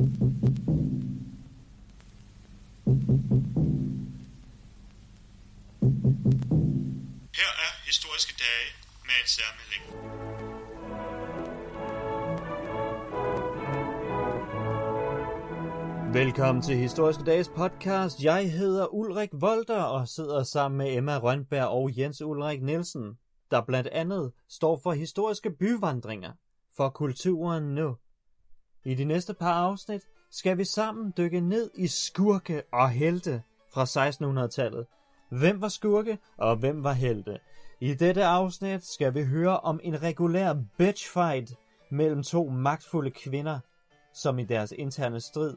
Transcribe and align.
Her 0.00 0.06
er 7.64 7.72
historiske 7.86 8.34
dage 8.38 8.68
med 9.04 9.16
en 9.22 9.28
særmelding. 9.36 9.84
Velkommen 16.14 16.62
til 16.62 16.76
Historiske 16.76 17.24
Dages 17.24 17.48
podcast. 17.48 18.24
Jeg 18.24 18.52
hedder 18.52 18.94
Ulrik 18.94 19.30
Volter 19.32 19.82
og 19.82 20.08
sidder 20.08 20.42
sammen 20.42 20.78
med 20.78 20.96
Emma 20.96 21.18
Rønberg 21.18 21.66
og 21.66 21.98
Jens 21.98 22.22
Ulrik 22.22 22.62
Nielsen, 22.62 23.18
der 23.50 23.60
blandt 23.60 23.88
andet 23.88 24.32
står 24.48 24.80
for 24.82 24.92
historiske 24.92 25.50
byvandringer 25.50 26.32
for 26.76 26.88
kulturen 26.88 27.74
nu. 27.74 27.96
I 28.84 28.94
de 28.94 29.04
næste 29.04 29.34
par 29.34 29.52
afsnit 29.52 30.02
skal 30.30 30.58
vi 30.58 30.64
sammen 30.64 31.12
dykke 31.16 31.40
ned 31.40 31.70
i 31.74 31.86
skurke 31.86 32.62
og 32.72 32.90
helte 32.90 33.42
fra 33.72 33.84
1600-tallet. 33.84 34.86
Hvem 35.30 35.60
var 35.60 35.68
skurke, 35.68 36.18
og 36.36 36.56
hvem 36.56 36.84
var 36.84 36.92
helte? 36.92 37.38
I 37.80 37.94
dette 37.94 38.24
afsnit 38.24 38.84
skal 38.84 39.14
vi 39.14 39.24
høre 39.24 39.60
om 39.60 39.80
en 39.82 40.02
regulær 40.02 40.54
bitchfight 40.78 41.54
mellem 41.90 42.22
to 42.22 42.48
magtfulde 42.48 43.10
kvinder, 43.10 43.58
som 44.14 44.38
i 44.38 44.44
deres 44.44 44.72
interne 44.72 45.20
strid 45.20 45.56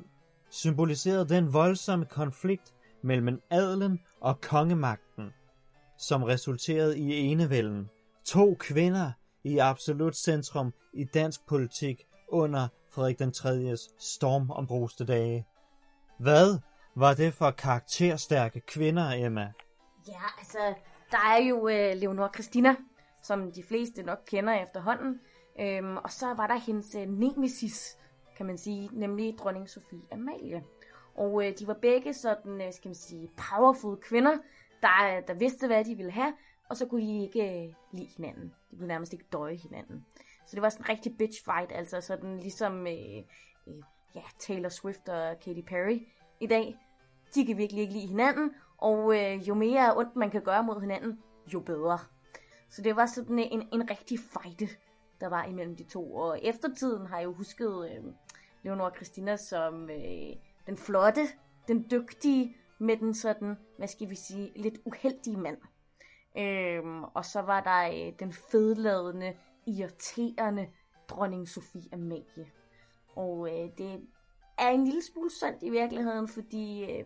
symboliserede 0.50 1.30
den 1.30 1.54
voldsomme 1.54 2.06
konflikt 2.06 2.74
mellem 3.02 3.42
adelen 3.50 4.00
og 4.22 4.42
kongemagten, 4.42 5.34
som 5.98 6.24
resulterede 6.24 7.00
i 7.00 7.12
enevælden. 7.12 7.90
To 8.26 8.56
kvinder 8.60 9.12
i 9.44 9.58
absolut 9.58 10.16
centrum 10.16 10.74
i 10.94 11.04
dansk 11.04 11.48
politik 11.48 12.04
under 12.28 12.68
Frederik 12.94 13.20
den 13.20 13.30
3.'s 13.30 13.96
stormombruste 14.00 15.06
dage. 15.06 15.46
Hvad 16.18 16.60
var 16.96 17.14
det 17.14 17.34
for 17.34 17.52
karakterstærke 17.52 18.60
kvinder, 18.60 19.12
Emma? 19.12 19.52
Ja, 20.08 20.22
altså, 20.38 20.74
der 21.12 21.18
er 21.18 21.38
jo 21.38 21.68
øh, 21.68 21.96
Leonor 21.96 22.30
Christina, 22.34 22.76
som 23.22 23.52
de 23.52 23.64
fleste 23.64 24.04
nok 24.04 24.20
kender 24.28 24.54
efterhånden. 24.54 25.20
Øhm, 25.60 25.98
og 25.98 26.12
så 26.12 26.34
var 26.34 26.48
der 26.48 26.56
hendes 26.56 26.96
øh, 26.96 27.08
nemesis, 27.08 27.98
kan 28.38 28.46
man 28.46 28.58
sige, 28.58 28.90
nemlig 28.92 29.36
dronning 29.40 29.70
Sofie 29.70 30.02
Amalie. 30.12 30.64
Og 31.16 31.46
øh, 31.46 31.54
de 31.60 31.68
var 31.68 31.78
begge 31.82 32.14
sådan, 32.14 32.62
øh, 32.62 32.74
skal 32.74 32.90
man 32.90 32.96
sige, 32.96 33.30
powerful 33.50 33.98
kvinder, 33.98 34.38
der, 34.82 35.18
øh, 35.18 35.28
der 35.28 35.34
vidste, 35.34 35.68
hvad 35.68 35.86
de 35.86 35.96
ville 35.96 36.12
have, 36.12 36.34
og 36.70 36.78
så 36.78 36.86
kunne 36.86 37.08
de 37.08 37.24
ikke 37.24 37.66
øh, 37.66 37.74
lide 37.92 38.10
hinanden. 38.18 38.54
De 38.72 38.78
kunne 38.78 38.88
nærmest 38.88 39.14
ikke 39.14 39.26
døje 39.32 39.56
hinanden. 39.56 40.06
Så 40.54 40.56
det 40.56 40.62
var 40.62 40.70
sådan 40.70 40.86
en 40.86 40.90
rigtig 40.90 41.18
bitch 41.18 41.44
fight, 41.44 41.72
altså 41.72 42.02
sådan 42.02 42.40
ligesom 42.40 42.88
øh, 42.88 43.18
øh, 43.68 43.84
ja, 44.16 44.22
Taylor 44.40 44.70
Swift 44.70 45.10
og 45.10 45.40
Katy 45.40 45.62
Perry 45.68 46.00
i 46.40 46.48
dag. 46.48 46.76
De 47.36 47.46
kan 47.46 47.58
virkelig 47.58 47.82
ikke 47.82 47.94
lide 47.94 48.08
hinanden, 48.08 48.52
og 48.78 49.16
øh, 49.18 49.48
jo 49.48 49.54
mere 49.54 49.98
ondt 49.98 50.16
man 50.16 50.30
kan 50.30 50.42
gøre 50.42 50.64
mod 50.64 50.82
hinanden, 50.82 51.20
jo 51.54 51.60
bedre. 51.60 52.00
Så 52.70 52.82
det 52.82 52.96
var 52.96 53.06
sådan 53.06 53.40
en, 53.40 53.68
en 53.74 53.90
rigtig 53.90 54.20
fight, 54.20 54.80
der 55.22 55.28
var 55.28 55.46
imellem 55.46 55.76
de 55.76 55.84
to. 55.84 56.16
Og 56.16 56.40
eftertiden 56.44 57.08
har 57.08 57.18
jeg 57.18 57.26
jo 57.26 57.34
husket 57.34 57.92
øh, 57.92 58.04
Leonora 58.64 58.96
Christina 58.96 59.38
som 59.38 59.90
øh, 59.90 60.36
den 60.68 60.78
flotte, 60.78 61.28
den 61.68 61.86
dygtige, 61.92 62.56
med 62.80 62.98
den 62.98 63.14
sådan, 63.14 63.58
hvad 63.78 63.88
skal 63.88 64.10
vi 64.10 64.16
sige, 64.16 64.52
lidt 64.56 64.78
uheldige 64.86 65.38
mand. 65.38 65.58
Øhm, 66.38 67.04
og 67.04 67.26
så 67.26 67.42
var 67.42 67.62
der 67.62 68.08
øh, 68.08 68.14
den 68.20 68.34
fedladende, 68.52 69.34
irriterende 69.68 70.68
dronning 71.10 71.48
Sofie 71.48 71.94
Amalie. 71.94 72.48
Og 73.16 73.50
øh, 73.50 73.70
det 73.78 74.00
er 74.58 74.70
en 74.70 74.86
lille 74.86 75.04
smule 75.04 75.32
sandt 75.40 75.64
i 75.64 75.70
virkeligheden, 75.70 76.28
fordi 76.28 76.84
øh, 76.84 77.06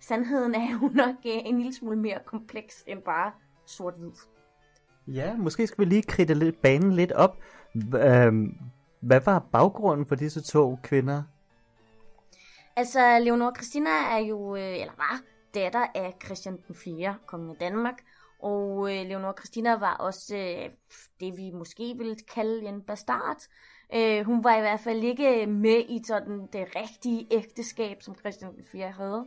sandheden 0.00 0.54
er 0.54 0.70
jo 0.72 0.88
nok 0.88 1.16
øh, 1.26 1.32
en 1.44 1.56
lille 1.56 1.74
smule 1.74 1.96
mere 1.96 2.18
kompleks 2.24 2.84
end 2.86 3.02
bare 3.02 3.32
sort-hvid. 3.66 4.12
Ja, 5.06 5.36
måske 5.36 5.66
skal 5.66 5.84
vi 5.84 5.90
lige 5.90 6.02
kridte 6.02 6.34
lidt 6.34 6.62
banen 6.62 6.92
lidt 6.92 7.12
op. 7.12 7.38
Øhm, 7.94 8.58
hvad 9.00 9.20
var 9.20 9.38
baggrunden 9.38 10.06
for 10.06 10.14
disse 10.14 10.42
to 10.42 10.78
kvinder? 10.82 11.22
Altså, 12.76 13.18
Leonor 13.18 13.52
Christina 13.56 13.90
er 13.90 14.18
jo, 14.18 14.56
øh, 14.56 14.80
eller 14.80 14.92
var, 14.96 15.20
datter 15.54 15.86
af 15.94 16.16
Christian 16.24 16.58
den 16.66 16.74
4., 16.74 17.16
kongen 17.26 17.50
af 17.50 17.56
Danmark. 17.56 17.94
Og 18.44 18.92
øh, 18.92 19.06
Leonora 19.06 19.34
Christina 19.38 19.74
var 19.74 19.96
også 19.96 20.36
øh, 20.36 20.70
det, 21.20 21.36
vi 21.36 21.50
måske 21.50 21.94
ville 21.98 22.16
kalde 22.34 22.68
en 22.68 22.82
bastard. 22.82 23.42
Øh, 23.94 24.24
hun 24.26 24.44
var 24.44 24.56
i 24.56 24.60
hvert 24.60 24.80
fald 24.80 25.02
ikke 25.02 25.46
med 25.46 25.84
i 25.88 26.00
sådan 26.04 26.48
det 26.52 26.76
rigtige 26.76 27.26
ægteskab, 27.30 28.02
som 28.02 28.14
Christian 28.14 28.64
4. 28.72 28.90
havde. 28.90 29.26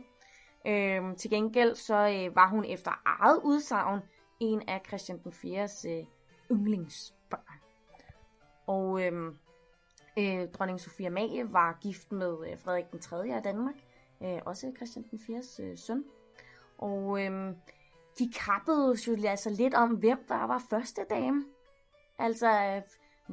Øh, 0.66 1.16
til 1.16 1.30
gengæld 1.30 1.74
så 1.74 1.94
øh, 1.94 2.36
var 2.36 2.48
hun 2.48 2.64
efter 2.64 3.02
eget 3.06 3.40
udsagn 3.44 4.00
en 4.40 4.62
af 4.68 4.80
Christian 4.86 5.20
4's 5.26 5.88
øh, 5.88 6.04
yndlingsbørn. 6.50 7.60
Og 8.66 9.02
øh, 9.02 9.32
øh, 10.18 10.48
dronning 10.48 10.80
Sofia 10.80 11.06
Amalie 11.06 11.52
var 11.52 11.78
gift 11.80 12.12
med 12.12 12.36
øh, 12.50 12.58
Frederik 12.58 12.90
den 12.92 13.00
3. 13.00 13.34
af 13.34 13.42
Danmark, 13.42 13.76
øh, 14.22 14.38
også 14.44 14.72
Christian 14.76 15.04
den 15.10 15.18
4's 15.18 15.62
øh, 15.62 15.78
søn. 15.78 16.04
Og 16.78 17.24
øh, 17.24 17.54
de 18.18 18.32
krabbede 18.34 18.96
jo 19.06 19.28
altså 19.28 19.50
lidt 19.50 19.74
om, 19.74 19.90
hvem 19.90 20.18
der 20.28 20.46
var 20.46 20.62
første 20.70 21.00
dame. 21.10 21.44
Altså, 22.18 22.46
øh, 22.46 22.82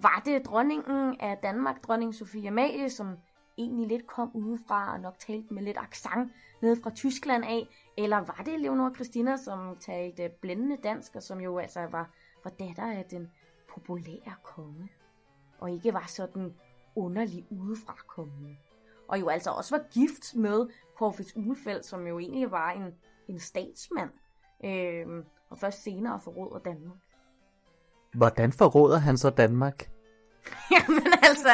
var 0.04 0.22
det 0.26 0.46
dronningen 0.46 1.16
af 1.20 1.38
Danmark, 1.38 1.84
dronning 1.84 2.16
Sofie 2.16 2.48
Amalie, 2.48 2.90
som 2.90 3.18
egentlig 3.58 3.88
lidt 3.88 4.08
kom 4.08 4.32
udefra 4.34 4.94
og 4.94 5.00
nok 5.00 5.20
talte 5.20 5.54
med 5.54 5.64
lidt 5.64 5.78
accent 5.78 6.32
nede 6.62 6.82
fra 6.84 6.90
Tyskland 6.90 7.46
af, 7.46 7.68
eller 7.98 8.18
var 8.18 8.42
det 8.46 8.60
Leonor 8.60 8.94
Christina, 8.94 9.38
som 9.38 9.78
talte 9.80 10.32
blændende 10.42 10.78
dansk, 10.84 11.16
og 11.16 11.24
som 11.24 11.40
jo 11.40 11.58
altså 11.58 11.80
var, 11.80 12.10
var 12.44 12.52
datter 12.52 12.92
af 12.92 13.06
den 13.10 13.32
populære 13.70 14.36
konge, 14.44 14.90
og 15.60 15.72
ikke 15.72 15.94
var 15.94 16.06
sådan 16.08 16.54
underlig 16.96 17.46
udefra 17.50 17.98
kommende. 18.08 18.58
Og 19.08 19.20
jo 19.20 19.28
altså 19.28 19.52
også 19.52 19.78
var 19.78 19.84
gift 19.92 20.36
med 20.36 20.68
Corfitz 20.98 21.32
Ulfeldt, 21.36 21.86
som 21.86 22.08
jo 22.08 22.20
egentlig 22.20 22.52
var 22.52 22.72
en, 22.72 22.94
en 23.28 23.40
statsmand, 23.40 24.10
øhm, 24.64 25.24
og 25.50 25.58
først 25.58 25.84
senere 25.84 26.20
forråder 26.24 26.60
Danmark. 26.60 26.98
Hvordan 28.14 28.52
forråder 28.52 28.98
han 28.98 29.18
så 29.18 29.30
Danmark? 29.30 29.90
Jamen 30.72 31.14
altså, 31.24 31.54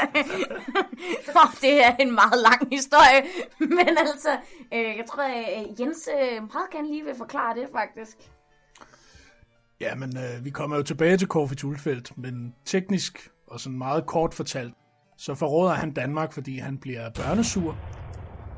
oh, 1.41 1.51
det 1.61 1.85
er 1.85 1.95
en 1.95 2.15
meget 2.15 2.41
lang 2.41 2.69
historie, 2.71 3.21
men 3.77 3.97
altså, 3.97 4.37
øh, 4.73 4.97
jeg 4.97 5.05
tror, 5.07 5.23
at 5.23 5.79
Jens 5.79 6.09
øh, 6.21 6.35
meget 6.35 6.69
gerne 6.71 6.87
lige 6.87 7.03
vil 7.03 7.15
forklare 7.15 7.55
det 7.55 7.67
faktisk. 7.71 8.17
Ja, 9.81 9.95
men 9.95 10.17
øh, 10.17 10.45
vi 10.45 10.49
kommer 10.49 10.75
jo 10.75 10.83
tilbage 10.83 11.17
til 11.17 11.27
Corfitz 11.27 11.63
Ulfeldt, 11.63 12.17
men 12.17 12.55
teknisk 12.65 13.29
og 13.47 13.59
sådan 13.59 13.77
meget 13.77 14.05
kort 14.05 14.33
fortalt, 14.33 14.73
så 15.17 15.35
forråder 15.35 15.73
han 15.73 15.93
Danmark, 15.93 16.33
fordi 16.33 16.57
han 16.57 16.77
bliver 16.77 17.09
børnesur, 17.09 17.77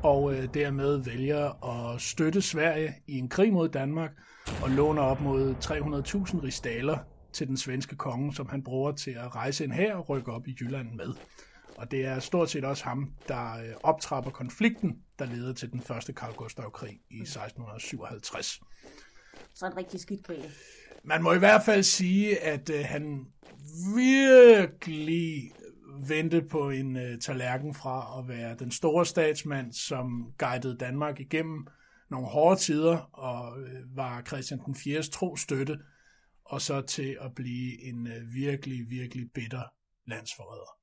og 0.02 0.34
øh, 0.34 0.54
dermed 0.54 0.96
vælger 0.96 1.64
at 1.64 2.00
støtte 2.00 2.42
Sverige 2.42 2.94
i 3.06 3.18
en 3.18 3.28
krig 3.28 3.52
mod 3.52 3.68
Danmark, 3.68 4.12
og 4.64 4.70
låner 4.70 5.02
op 5.02 5.20
mod 5.20 5.54
300.000 5.54 6.44
ristaler 6.44 6.98
til 7.32 7.46
den 7.46 7.56
svenske 7.56 7.96
konge, 7.96 8.34
som 8.34 8.48
han 8.48 8.62
bruger 8.62 8.92
til 8.92 9.10
at 9.10 9.34
rejse 9.34 9.64
en 9.64 9.72
her 9.72 9.94
og 9.94 10.08
rykke 10.08 10.32
op 10.32 10.48
i 10.48 10.56
Jylland 10.60 10.92
med. 10.92 11.14
Og 11.76 11.90
det 11.90 12.06
er 12.06 12.18
stort 12.18 12.50
set 12.50 12.64
også 12.64 12.84
ham, 12.84 13.12
der 13.28 13.52
øh, 13.52 13.74
optrapper 13.82 14.30
konflikten, 14.30 14.98
der 15.18 15.24
leder 15.24 15.52
til 15.52 15.72
den 15.72 15.80
første 15.80 16.12
Karl 16.12 16.34
Gustav-krig 16.34 17.00
i 17.10 17.20
1657. 17.20 18.60
Så 19.54 19.66
en 19.66 19.76
rigtig 19.76 20.00
skidt 20.00 20.26
krig. 20.26 20.50
Man 21.04 21.22
må 21.22 21.32
i 21.32 21.38
hvert 21.38 21.62
fald 21.64 21.82
sige, 21.82 22.42
at 22.42 22.70
øh, 22.70 22.84
han 22.84 23.26
virkelig 23.96 25.52
vendte 26.08 26.42
på 26.42 26.70
en 26.70 26.96
øh, 26.96 27.18
tallerken 27.18 27.74
fra 27.74 28.18
at 28.18 28.28
være 28.28 28.56
den 28.58 28.70
store 28.70 29.06
statsmand, 29.06 29.72
som 29.72 30.32
guidede 30.38 30.76
Danmark 30.76 31.20
igennem 31.20 31.66
nogle 32.10 32.26
hårde 32.26 32.60
tider 32.60 32.96
og 33.12 33.60
øh, 33.60 33.96
var 33.96 34.22
Christian 34.22 34.60
den 34.66 34.74
4. 34.74 35.02
tro 35.02 35.36
støtte, 35.36 35.78
og 36.44 36.60
så 36.60 36.80
til 36.80 37.16
at 37.20 37.34
blive 37.34 37.82
en 37.82 38.06
øh, 38.06 38.34
virkelig, 38.34 38.90
virkelig 38.90 39.30
bitter 39.34 39.62
landsforræder. 40.06 40.78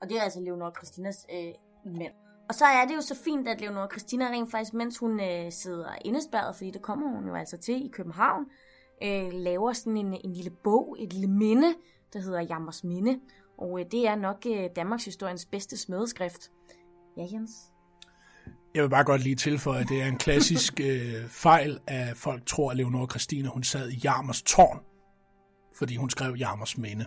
Og 0.00 0.08
det 0.08 0.18
er 0.18 0.22
altså 0.22 0.40
Leonor 0.40 0.72
Christinas 0.78 1.26
øh, 1.32 1.92
mænd. 1.92 2.12
Og 2.48 2.54
så 2.54 2.64
er 2.64 2.86
det 2.86 2.94
jo 2.94 3.00
så 3.00 3.16
fint, 3.24 3.48
at 3.48 3.60
Leonor 3.60 3.88
Christina 3.92 4.24
rent 4.24 4.50
faktisk, 4.50 4.74
mens 4.74 4.98
hun 4.98 5.20
øh, 5.20 5.52
sidder 5.52 5.88
indespærret, 6.04 6.56
fordi 6.56 6.70
det 6.70 6.82
kommer 6.82 7.08
hun 7.08 7.26
jo 7.26 7.34
altså 7.34 7.56
til 7.58 7.86
i 7.86 7.88
København, 7.88 8.44
øh, 9.02 9.32
laver 9.32 9.72
sådan 9.72 9.96
en, 9.96 10.14
en 10.24 10.32
lille 10.32 10.50
bog, 10.64 10.96
et 11.00 11.12
lille 11.12 11.30
minde, 11.30 11.74
der 12.12 12.20
hedder 12.20 12.40
Jammers 12.40 12.84
Minde. 12.84 13.20
Og 13.58 13.80
øh, 13.80 13.86
det 13.90 14.08
er 14.08 14.14
nok 14.14 14.46
øh, 14.46 14.70
Danmarks 14.76 15.04
historiens 15.04 15.46
bedste 15.46 15.76
smedeskrift. 15.76 16.50
Ja, 17.16 17.26
Jens? 17.32 17.50
Jeg 18.74 18.82
vil 18.82 18.88
bare 18.88 19.04
godt 19.04 19.22
lige 19.22 19.36
tilføje, 19.36 19.80
at 19.80 19.88
det 19.88 20.02
er 20.02 20.06
en 20.06 20.18
klassisk 20.18 20.80
øh, 20.80 21.28
fejl, 21.28 21.78
at 21.86 22.16
folk 22.16 22.46
tror, 22.46 22.70
at 22.70 22.76
Leonora 22.76 23.06
Christina 23.06 23.48
hun 23.48 23.62
sad 23.62 23.90
i 23.90 24.00
Jarmers 24.04 24.42
tårn, 24.42 24.80
fordi 25.78 25.96
hun 25.96 26.10
skrev 26.10 26.34
Jarmers 26.34 26.78
Minde. 26.78 27.06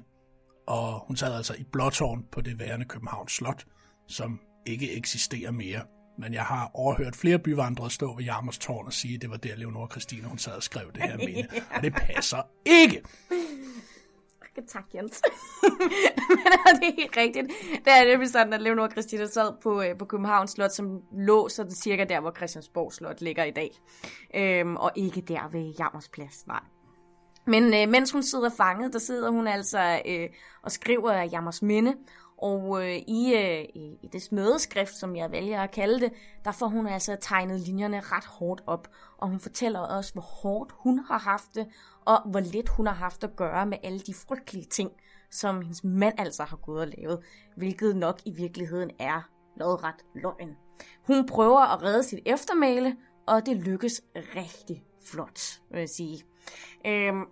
Og 0.67 0.99
hun 1.07 1.15
sad 1.15 1.35
altså 1.35 1.53
i 1.53 1.63
blåtårn 1.71 2.25
på 2.31 2.41
det 2.41 2.59
værende 2.59 2.85
Københavns 2.85 3.31
Slot, 3.31 3.65
som 4.07 4.39
ikke 4.65 4.93
eksisterer 4.93 5.51
mere. 5.51 5.81
Men 6.19 6.33
jeg 6.33 6.43
har 6.43 6.71
overhørt 6.73 7.15
flere 7.15 7.39
byvandrere 7.39 7.91
stå 7.91 8.15
ved 8.15 8.23
Jarmers 8.23 8.57
Tårn 8.57 8.85
og 8.85 8.93
sige, 8.93 9.15
at 9.15 9.21
det 9.21 9.29
var 9.29 9.37
der 9.37 9.55
Leonora 9.55 9.87
Christina, 9.91 10.27
hun 10.27 10.37
sad 10.37 10.53
og 10.53 10.63
skrev 10.63 10.91
det 10.95 11.03
her 11.03 11.17
minde. 11.17 11.47
Og 11.75 11.83
det 11.83 11.93
passer 11.93 12.41
ikke! 12.65 13.01
Tak, 14.67 14.83
Jens. 14.95 15.21
Men 16.29 16.81
det 16.81 16.87
er 16.87 16.95
helt 16.95 17.17
rigtigt. 17.17 17.47
Det 17.85 17.93
er 17.93 18.11
nemlig 18.11 18.29
sådan, 18.29 18.53
at 18.53 18.61
Leonora 18.61 18.89
Christina 18.91 19.25
sad 19.25 19.53
på, 19.61 19.81
øh, 19.81 19.97
på 19.97 20.05
Københavns 20.05 20.51
Slot, 20.51 20.71
som 20.71 21.01
lå 21.11 21.49
sådan 21.49 21.71
cirka 21.71 22.03
der, 22.03 22.19
hvor 22.19 22.31
Christiansborg 22.31 22.93
Slot 22.93 23.21
ligger 23.21 23.43
i 23.43 23.51
dag. 23.51 23.71
Øhm, 24.35 24.75
og 24.75 24.91
ikke 24.95 25.21
der 25.21 25.49
ved 25.51 25.73
Jammers 25.79 26.09
Plads, 26.09 26.47
nej. 26.47 26.59
Men 27.45 27.63
øh, 27.73 27.89
mens 27.89 28.11
hun 28.11 28.23
sidder 28.23 28.49
fanget, 28.49 28.93
der 28.93 28.99
sidder 28.99 29.29
hun 29.29 29.47
altså 29.47 30.01
øh, 30.05 30.29
og 30.61 30.71
skriver 30.71 31.13
Jammers 31.13 31.61
Minde. 31.61 31.95
Og 32.37 32.83
øh, 32.83 32.95
i, 32.95 33.33
øh, 33.35 33.65
i, 33.75 33.97
i 34.03 34.09
det 34.13 34.21
smødeskrift, 34.21 34.93
som 34.93 35.15
jeg 35.15 35.31
vælger 35.31 35.61
at 35.61 35.71
kalde 35.71 35.99
det, 35.99 36.13
der 36.45 36.51
får 36.51 36.67
hun 36.67 36.87
altså 36.87 37.17
tegnet 37.21 37.59
linjerne 37.59 37.99
ret 37.99 38.25
hårdt 38.25 38.61
op. 38.67 38.87
Og 39.17 39.27
hun 39.29 39.39
fortæller 39.39 39.79
også, 39.79 40.13
hvor 40.13 40.21
hårdt 40.21 40.71
hun 40.75 40.99
har 40.99 41.17
haft 41.17 41.55
det, 41.55 41.67
og 42.07 42.21
hvor 42.31 42.39
lidt 42.39 42.69
hun 42.69 42.87
har 42.87 42.93
haft 42.93 43.23
at 43.23 43.35
gøre 43.35 43.65
med 43.65 43.77
alle 43.83 43.99
de 43.99 44.13
frygtelige 44.13 44.65
ting, 44.65 44.91
som 45.31 45.61
hendes 45.61 45.83
mand 45.83 46.19
altså 46.19 46.43
har 46.43 46.57
gået 46.57 46.81
og 46.81 46.93
lavet, 46.97 47.19
hvilket 47.55 47.95
nok 47.95 48.19
i 48.25 48.31
virkeligheden 48.31 48.91
er 48.99 49.29
noget 49.57 49.83
ret 49.83 50.05
løgn. 50.15 50.55
Hun 51.07 51.25
prøver 51.27 51.59
at 51.59 51.83
redde 51.83 52.03
sit 52.03 52.19
eftermæle, 52.25 52.95
og 53.27 53.45
det 53.45 53.57
lykkes 53.57 54.01
rigtig 54.15 54.83
flot, 55.05 55.39
vil 55.71 55.79
jeg 55.79 55.89
sige. 55.89 56.23
Øhm, 56.85 57.23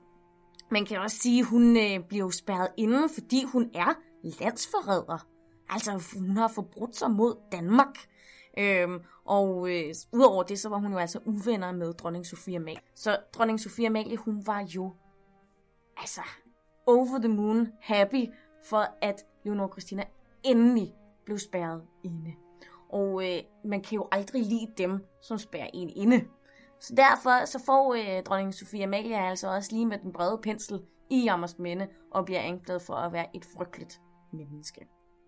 man 0.71 0.85
kan 0.85 0.99
også 0.99 1.17
sige, 1.17 1.39
at 1.39 1.45
hun 1.45 1.77
øh, 1.77 1.99
bliver 2.09 2.29
spærret 2.29 2.69
inde, 2.77 3.09
fordi 3.13 3.43
hun 3.43 3.69
er 3.73 3.93
landsforræder. 4.23 5.27
Altså, 5.69 6.17
hun 6.17 6.37
har 6.37 6.47
forbrudt 6.47 6.95
sig 6.95 7.11
mod 7.11 7.35
Danmark. 7.51 7.95
Øhm, 8.59 9.03
og 9.25 9.69
øh, 9.71 9.93
udover 10.13 10.43
det, 10.43 10.59
så 10.59 10.69
var 10.69 10.77
hun 10.77 10.91
jo 10.91 10.97
altså 10.97 11.19
uvenner 11.25 11.71
med 11.71 11.93
dronning 11.93 12.25
Sofia 12.25 12.55
Amalie. 12.55 12.79
Så 12.95 13.17
dronning 13.33 13.59
Sofia 13.59 13.87
Amalie, 13.87 14.17
hun 14.17 14.47
var 14.47 14.67
jo 14.75 14.93
altså 15.97 16.21
over 16.87 17.19
the 17.19 17.27
moon 17.27 17.67
happy 17.81 18.25
for, 18.65 18.85
at 19.01 19.25
Leonor 19.43 19.67
Christina 19.67 20.03
endelig 20.43 20.93
blev 21.25 21.37
spærret 21.39 21.83
inde. 22.03 22.33
Og 22.89 23.25
øh, 23.25 23.39
man 23.65 23.81
kan 23.81 23.95
jo 23.95 24.07
aldrig 24.11 24.43
lide 24.43 24.67
dem, 24.77 25.05
som 25.21 25.37
spærrer 25.37 25.69
en 25.73 25.89
inde. 25.95 26.25
Så 26.79 26.95
derfor 26.95 27.45
så 27.45 27.59
får 27.65 27.93
øh, 27.93 28.23
dronning 28.23 28.53
Sofia 28.53 28.83
Amalie 28.83 29.17
altså 29.17 29.47
også 29.47 29.71
lige 29.71 29.85
med 29.85 29.97
den 29.97 30.13
brede 30.13 30.39
pensel 30.43 30.81
i 31.09 31.23
Jammers 31.23 31.59
Minde 31.59 31.87
og 32.11 32.25
bliver 32.25 32.39
anklaget 32.39 32.81
for 32.81 32.93
at 32.93 33.13
være 33.13 33.35
et 33.35 33.45
frygteligt 33.57 34.01
menneske. 34.33 34.87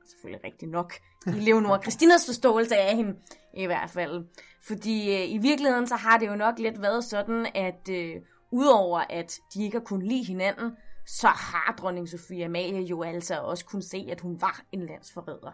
Selvfølgelig 0.09 0.43
rigtigt 0.43 0.71
nok. 0.71 0.93
I 1.27 1.39
Leonora 1.39 1.81
Christinas 1.81 2.25
forståelse 2.25 2.75
af 2.77 2.95
hende, 2.95 3.15
i 3.53 3.65
hvert 3.65 3.89
fald. 3.89 4.25
Fordi 4.67 5.15
øh, 5.15 5.31
i 5.31 5.37
virkeligheden, 5.37 5.87
så 5.87 5.95
har 5.95 6.17
det 6.17 6.27
jo 6.27 6.35
nok 6.35 6.59
lidt 6.59 6.81
været 6.81 7.03
sådan, 7.03 7.47
at 7.55 7.89
øh, 7.89 8.15
udover 8.51 8.99
at 9.09 9.39
de 9.53 9.63
ikke 9.63 9.77
har 9.77 9.85
kunnet 9.85 10.07
lide 10.07 10.23
hinanden, 10.25 10.71
så 11.07 11.27
har 11.27 11.75
dronning 11.77 12.09
Sofie 12.09 12.45
Amalie 12.45 12.81
jo 12.81 13.03
altså 13.03 13.39
også 13.41 13.65
kunne 13.65 13.81
se, 13.81 14.07
at 14.11 14.21
hun 14.21 14.41
var 14.41 14.61
en 14.71 14.85
landsforræder. 14.85 15.51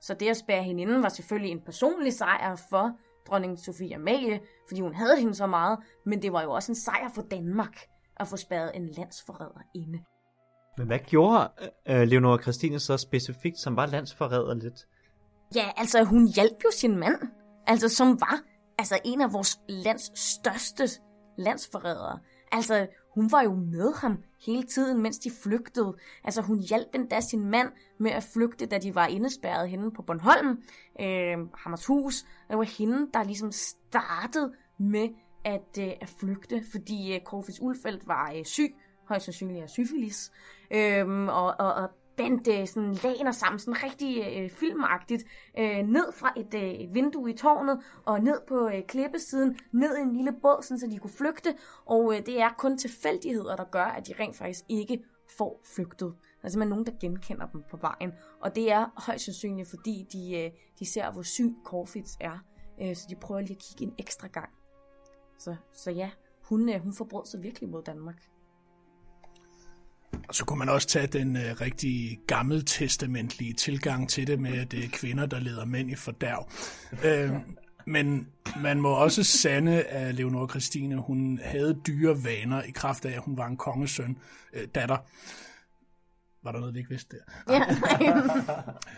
Så 0.00 0.14
det 0.14 0.28
at 0.28 0.36
spære 0.36 0.62
hende 0.62 0.82
inden 0.82 1.02
var 1.02 1.08
selvfølgelig 1.08 1.52
en 1.52 1.60
personlig 1.60 2.12
sejr 2.12 2.56
for 2.70 2.98
dronning 3.26 3.58
Sofie 3.58 3.94
Amalie, 3.94 4.40
fordi 4.68 4.80
hun 4.80 4.94
havde 4.94 5.18
hende 5.18 5.34
så 5.34 5.46
meget, 5.46 5.78
men 6.06 6.22
det 6.22 6.32
var 6.32 6.42
jo 6.42 6.50
også 6.50 6.72
en 6.72 6.76
sejr 6.76 7.08
for 7.14 7.22
Danmark 7.22 7.76
at 8.16 8.28
få 8.28 8.36
spærret 8.36 8.76
en 8.76 8.88
landsforræder 8.88 9.60
inde. 9.74 9.98
Men 10.78 10.86
hvad 10.86 10.98
gjorde 10.98 11.48
øh, 11.88 12.02
Leonora 12.02 12.42
Christine 12.42 12.78
så 12.78 12.96
specifikt, 12.96 13.58
som 13.58 13.76
var 13.76 13.86
landsforræder 13.86 14.54
lidt? 14.54 14.86
Ja, 15.54 15.70
altså 15.76 16.04
hun 16.04 16.26
hjalp 16.26 16.64
jo 16.64 16.70
sin 16.72 16.98
mand, 16.98 17.18
altså 17.66 17.88
som 17.88 18.20
var 18.20 18.40
altså 18.78 18.98
en 19.04 19.20
af 19.20 19.32
vores 19.32 19.58
lands 19.68 20.18
største 20.18 20.88
landsforrædere. 21.38 22.18
Altså 22.52 22.86
hun 23.14 23.32
var 23.32 23.42
jo 23.42 23.54
med 23.54 23.94
ham 24.00 24.22
hele 24.46 24.62
tiden, 24.62 25.02
mens 25.02 25.18
de 25.18 25.30
flygtede. 25.42 25.94
Altså 26.24 26.42
hun 26.42 26.58
hjalp 26.58 26.88
endda 26.94 27.20
sin 27.20 27.50
mand 27.50 27.68
med 27.98 28.10
at 28.10 28.26
flygte, 28.34 28.66
da 28.66 28.78
de 28.78 28.94
var 28.94 29.06
indespærret 29.06 29.68
henne 29.68 29.92
på 29.92 30.02
Bornholm, 30.02 30.62
øh, 31.00 31.38
Hammers 31.56 31.86
hus. 31.86 32.24
Det 32.48 32.58
var 32.58 32.78
hende, 32.78 33.08
der 33.14 33.24
ligesom 33.24 33.52
startede 33.52 34.52
med 34.78 35.08
at, 35.44 35.78
øh, 35.78 35.92
at 36.00 36.08
flygte, 36.20 36.64
fordi 36.70 37.14
øh, 37.14 37.20
Corfis 37.20 37.60
Ulfeldt 37.60 38.08
var 38.08 38.32
øh, 38.36 38.44
syg, 38.44 38.74
højst 39.08 39.24
sandsynligt 39.24 39.62
er 39.62 39.66
syfilis, 39.66 40.32
Øhm, 40.70 41.28
og, 41.28 41.54
og, 41.58 41.74
og 41.74 41.90
bandte 42.16 42.60
øh, 42.60 42.66
sådan 42.66 42.94
laner 42.94 43.32
sammen, 43.32 43.58
sådan 43.58 43.82
rigtig 43.82 44.24
øh, 44.36 44.50
filmagtigt, 44.50 45.24
øh, 45.58 45.82
ned 45.86 46.12
fra 46.12 46.32
et, 46.36 46.54
øh, 46.54 46.70
et 46.70 46.94
vindue 46.94 47.30
i 47.30 47.36
tårnet, 47.36 47.82
og 48.04 48.20
ned 48.20 48.40
på 48.48 48.68
øh, 48.68 48.82
klippesiden, 48.88 49.58
ned 49.72 49.96
i 49.98 50.00
en 50.00 50.16
lille 50.16 50.32
båd, 50.42 50.62
sådan, 50.62 50.78
så 50.78 50.86
de 50.86 50.98
kunne 50.98 51.10
flygte, 51.10 51.56
og 51.84 52.14
øh, 52.14 52.26
det 52.26 52.40
er 52.40 52.48
kun 52.58 52.78
tilfældigheder, 52.78 53.56
der 53.56 53.64
gør, 53.64 53.84
at 53.84 54.06
de 54.06 54.14
rent 54.20 54.36
faktisk 54.36 54.64
ikke 54.68 55.04
får 55.38 55.60
flygtet. 55.74 56.14
Der 56.40 56.46
er 56.46 56.48
simpelthen 56.48 56.68
nogen, 56.68 56.86
der 56.86 56.92
genkender 57.00 57.46
dem 57.46 57.62
på 57.70 57.76
vejen, 57.76 58.12
og 58.40 58.56
det 58.56 58.72
er 58.72 59.04
højst 59.06 59.24
sandsynligt, 59.24 59.68
fordi 59.68 60.06
de, 60.12 60.36
øh, 60.36 60.50
de 60.78 60.86
ser, 60.92 61.12
hvor 61.12 61.22
syg 61.22 61.54
Corfitz 61.64 62.12
er, 62.20 62.38
øh, 62.82 62.96
så 62.96 63.06
de 63.10 63.16
prøver 63.16 63.40
lige 63.40 63.56
at 63.56 63.62
kigge 63.62 63.84
en 63.84 63.94
ekstra 63.98 64.28
gang. 64.28 64.50
Så, 65.38 65.56
så 65.72 65.90
ja, 65.90 66.10
hun, 66.42 66.68
øh, 66.68 66.80
hun 66.80 66.92
forbrød 66.92 67.26
sig 67.26 67.42
virkelig 67.42 67.68
mod 67.68 67.82
Danmark. 67.82 68.22
Og 70.28 70.34
så 70.34 70.44
kunne 70.44 70.58
man 70.58 70.68
også 70.68 70.88
tage 70.88 71.06
den 71.06 71.36
øh, 71.36 71.60
rigtig 71.60 72.18
gammeltestamentlige 72.26 73.52
tilgang 73.52 74.08
til 74.08 74.26
det 74.26 74.40
med, 74.40 74.58
at 74.58 74.72
det 74.72 74.84
er 74.84 74.88
kvinder, 74.92 75.26
der 75.26 75.40
leder 75.40 75.64
mænd 75.64 75.90
i 75.90 75.94
fordærv. 75.94 76.48
øh, 77.04 77.30
men 77.86 78.28
man 78.62 78.80
må 78.80 78.88
også 78.88 79.24
sande, 79.24 79.82
at 79.82 80.14
Leonora 80.14 80.48
Christine, 80.48 80.96
hun 80.96 81.40
havde 81.42 81.80
dyre 81.86 82.24
vaner 82.24 82.62
i 82.62 82.70
kraft 82.70 83.04
af, 83.04 83.12
at 83.12 83.18
hun 83.18 83.36
var 83.36 83.46
en 83.46 83.56
kongesøn, 83.56 84.18
øh, 84.52 84.68
datter. 84.74 84.96
Var 86.44 86.52
der 86.52 86.58
noget, 86.58 86.74
vi 86.74 86.78
ikke 86.78 86.90
vidste 86.90 87.16
der? 87.16 87.54
Ja, 87.54 87.62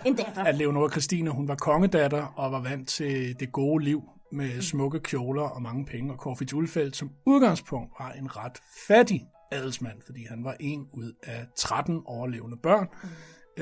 en 0.06 0.16
datter. 0.16 0.44
At 0.44 0.54
Leonora 0.54 0.90
Christine, 0.90 1.30
hun 1.30 1.48
var 1.48 1.54
kongedatter 1.54 2.22
og 2.22 2.52
var 2.52 2.60
vant 2.60 2.88
til 2.88 3.40
det 3.40 3.52
gode 3.52 3.84
liv 3.84 4.02
med 4.32 4.62
smukke 4.62 5.00
kjoler 5.00 5.42
og 5.42 5.62
mange 5.62 5.84
penge, 5.84 6.12
og 6.12 6.18
Corfitz 6.18 6.52
Ulfeldt 6.52 6.96
som 6.96 7.10
udgangspunkt 7.26 7.92
var 7.98 8.12
en 8.12 8.36
ret 8.36 8.58
fattig 8.88 9.26
adelsmand, 9.50 10.02
fordi 10.02 10.24
han 10.24 10.44
var 10.44 10.56
en 10.60 10.88
ud 10.92 11.12
af 11.22 11.46
13 11.56 12.02
overlevende 12.04 12.56
børn 12.56 12.88
mm. 13.02 13.08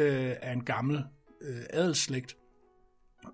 øh, 0.00 0.36
af 0.42 0.52
en 0.52 0.64
gammel 0.64 1.04
øh, 1.40 1.62
adelsslægt. 1.70 2.36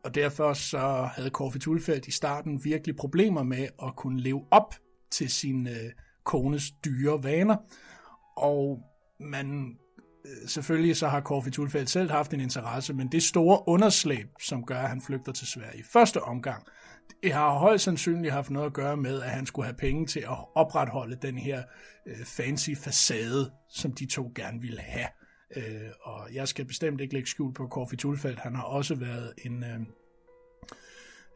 Og 0.05 0.14
derfor 0.14 0.52
så 0.52 1.08
havde 1.14 1.31
Corfitz 1.31 1.66
Ulfeldt 1.66 2.07
i 2.07 2.11
starten 2.11 2.64
virkelig 2.64 2.97
problemer 2.97 3.42
med 3.42 3.69
at 3.83 3.97
kunne 3.97 4.21
leve 4.21 4.47
op 4.50 4.75
til 5.11 5.30
sin 5.30 5.66
øh, 5.66 5.92
kones 6.25 6.71
dyre 6.85 7.23
vaner. 7.23 7.57
Og 8.37 8.83
man 9.21 9.78
selvfølgelig 10.46 10.96
så 10.96 11.08
har 11.08 11.20
Corfi 11.20 11.50
Tulfeldt 11.50 11.90
selv 11.90 12.10
haft 12.10 12.34
en 12.34 12.40
interesse, 12.40 12.94
men 12.94 13.08
det 13.08 13.22
store 13.22 13.68
underslæb, 13.68 14.28
som 14.40 14.64
gør, 14.64 14.78
at 14.78 14.88
han 14.88 15.02
flygter 15.02 15.32
til 15.32 15.46
Sverige 15.46 15.78
i 15.78 15.82
første 15.92 16.22
omgang, 16.22 16.64
det 17.22 17.32
har 17.32 17.58
højst 17.58 17.84
sandsynligt 17.84 18.32
haft 18.32 18.50
noget 18.50 18.66
at 18.66 18.72
gøre 18.72 18.96
med, 18.96 19.22
at 19.22 19.30
han 19.30 19.46
skulle 19.46 19.66
have 19.66 19.76
penge 19.76 20.06
til 20.06 20.20
at 20.20 20.38
opretholde 20.54 21.16
den 21.22 21.38
her 21.38 21.62
øh, 22.06 22.24
fancy 22.24 22.70
facade, 22.84 23.50
som 23.68 23.92
de 23.92 24.06
to 24.06 24.32
gerne 24.34 24.60
ville 24.60 24.80
have. 24.80 25.06
Øh, 25.56 25.90
og 26.02 26.34
jeg 26.34 26.48
skal 26.48 26.64
bestemt 26.64 27.00
ikke 27.00 27.14
lægge 27.14 27.28
skjul 27.28 27.54
på 27.54 27.68
Corfi 27.68 27.96
Tulfeldt. 27.96 28.40
Han 28.40 28.54
har 28.54 28.62
også 28.62 28.94
været 28.94 29.32
en, 29.44 29.64
øh, 29.64 29.80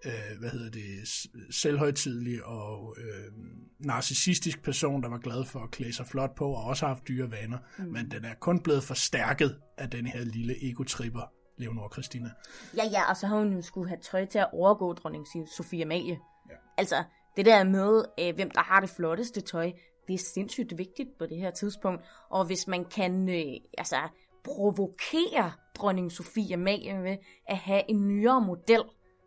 øh, 0.04 0.38
hvad 0.38 0.50
hedder 0.50 0.70
det, 0.70 1.08
selvhøjtidlig 1.50 2.44
og 2.44 2.96
øh, 2.98 3.32
narcissistisk 3.78 4.62
person, 4.62 5.02
der 5.02 5.08
var 5.08 5.18
glad 5.18 5.44
for 5.44 5.60
at 5.60 5.70
klæde 5.70 5.92
sig 5.92 6.06
flot 6.06 6.34
på, 6.34 6.44
og 6.44 6.64
også 6.64 6.86
har 6.86 6.94
haft 6.94 7.08
dyre 7.08 7.30
vaner. 7.30 7.58
Mm. 7.78 7.84
Men 7.84 8.10
den 8.10 8.24
er 8.24 8.34
kun 8.34 8.60
blevet 8.60 8.82
forstærket 8.82 9.58
af 9.78 9.90
den 9.90 10.06
her 10.06 10.24
lille 10.24 10.70
egotripper, 10.70 11.22
Leonor 11.58 11.88
Christina. 11.92 12.30
Ja, 12.76 12.84
ja, 12.92 13.10
og 13.10 13.16
så 13.16 13.26
har 13.26 13.38
hun 13.38 13.52
jo 13.52 13.62
skulle 13.62 13.88
have 13.88 14.00
tøj 14.00 14.24
til 14.24 14.38
at 14.38 14.48
overgå 14.52 14.92
dronning 14.92 15.26
Sofie 15.56 15.84
Amalie. 15.84 16.18
Ja. 16.50 16.54
Altså, 16.78 17.04
det 17.36 17.46
der 17.46 17.64
med, 17.64 18.04
øh, 18.20 18.34
hvem 18.34 18.50
der 18.50 18.62
har 18.62 18.80
det 18.80 18.90
flotteste 18.90 19.40
tøj, 19.40 19.72
det 20.08 20.14
er 20.14 20.18
sindssygt 20.34 20.78
vigtigt 20.78 21.08
på 21.18 21.26
det 21.26 21.36
her 21.36 21.50
tidspunkt. 21.50 22.04
Og 22.30 22.46
hvis 22.46 22.66
man 22.66 22.84
kan 22.84 23.28
øh, 23.28 23.54
altså, 23.78 23.96
provokere 24.44 25.52
dronning 25.74 26.12
Sofie 26.12 26.54
Amalie 26.54 27.02
ved 27.02 27.16
at 27.48 27.56
have 27.56 27.90
en 27.90 28.08
nyere 28.08 28.40
model 28.40 28.82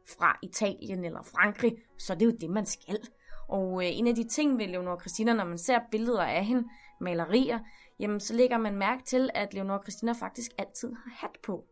fra 0.09 0.39
Italien 0.43 1.05
eller 1.05 1.23
Frankrig, 1.23 1.77
så 1.97 2.13
er 2.13 2.17
det 2.17 2.25
jo 2.25 2.37
det, 2.41 2.49
man 2.49 2.65
skal. 2.65 2.99
Og 3.47 3.83
øh, 3.83 3.97
en 3.97 4.07
af 4.07 4.15
de 4.15 4.23
ting 4.23 4.57
ved 4.57 4.67
Leonor 4.67 4.99
Christina, 4.99 5.33
når 5.33 5.45
man 5.45 5.57
ser 5.57 5.79
billeder 5.91 6.23
af 6.23 6.45
hende, 6.45 6.69
malerier, 7.01 7.59
jamen 7.99 8.19
så 8.19 8.33
lægger 8.33 8.57
man 8.57 8.75
mærke 8.75 9.03
til, 9.03 9.29
at 9.33 9.53
Leonor 9.53 9.81
Christina 9.81 10.11
faktisk 10.11 10.51
altid 10.57 10.93
har 10.93 11.11
hat 11.15 11.37
på. 11.43 11.65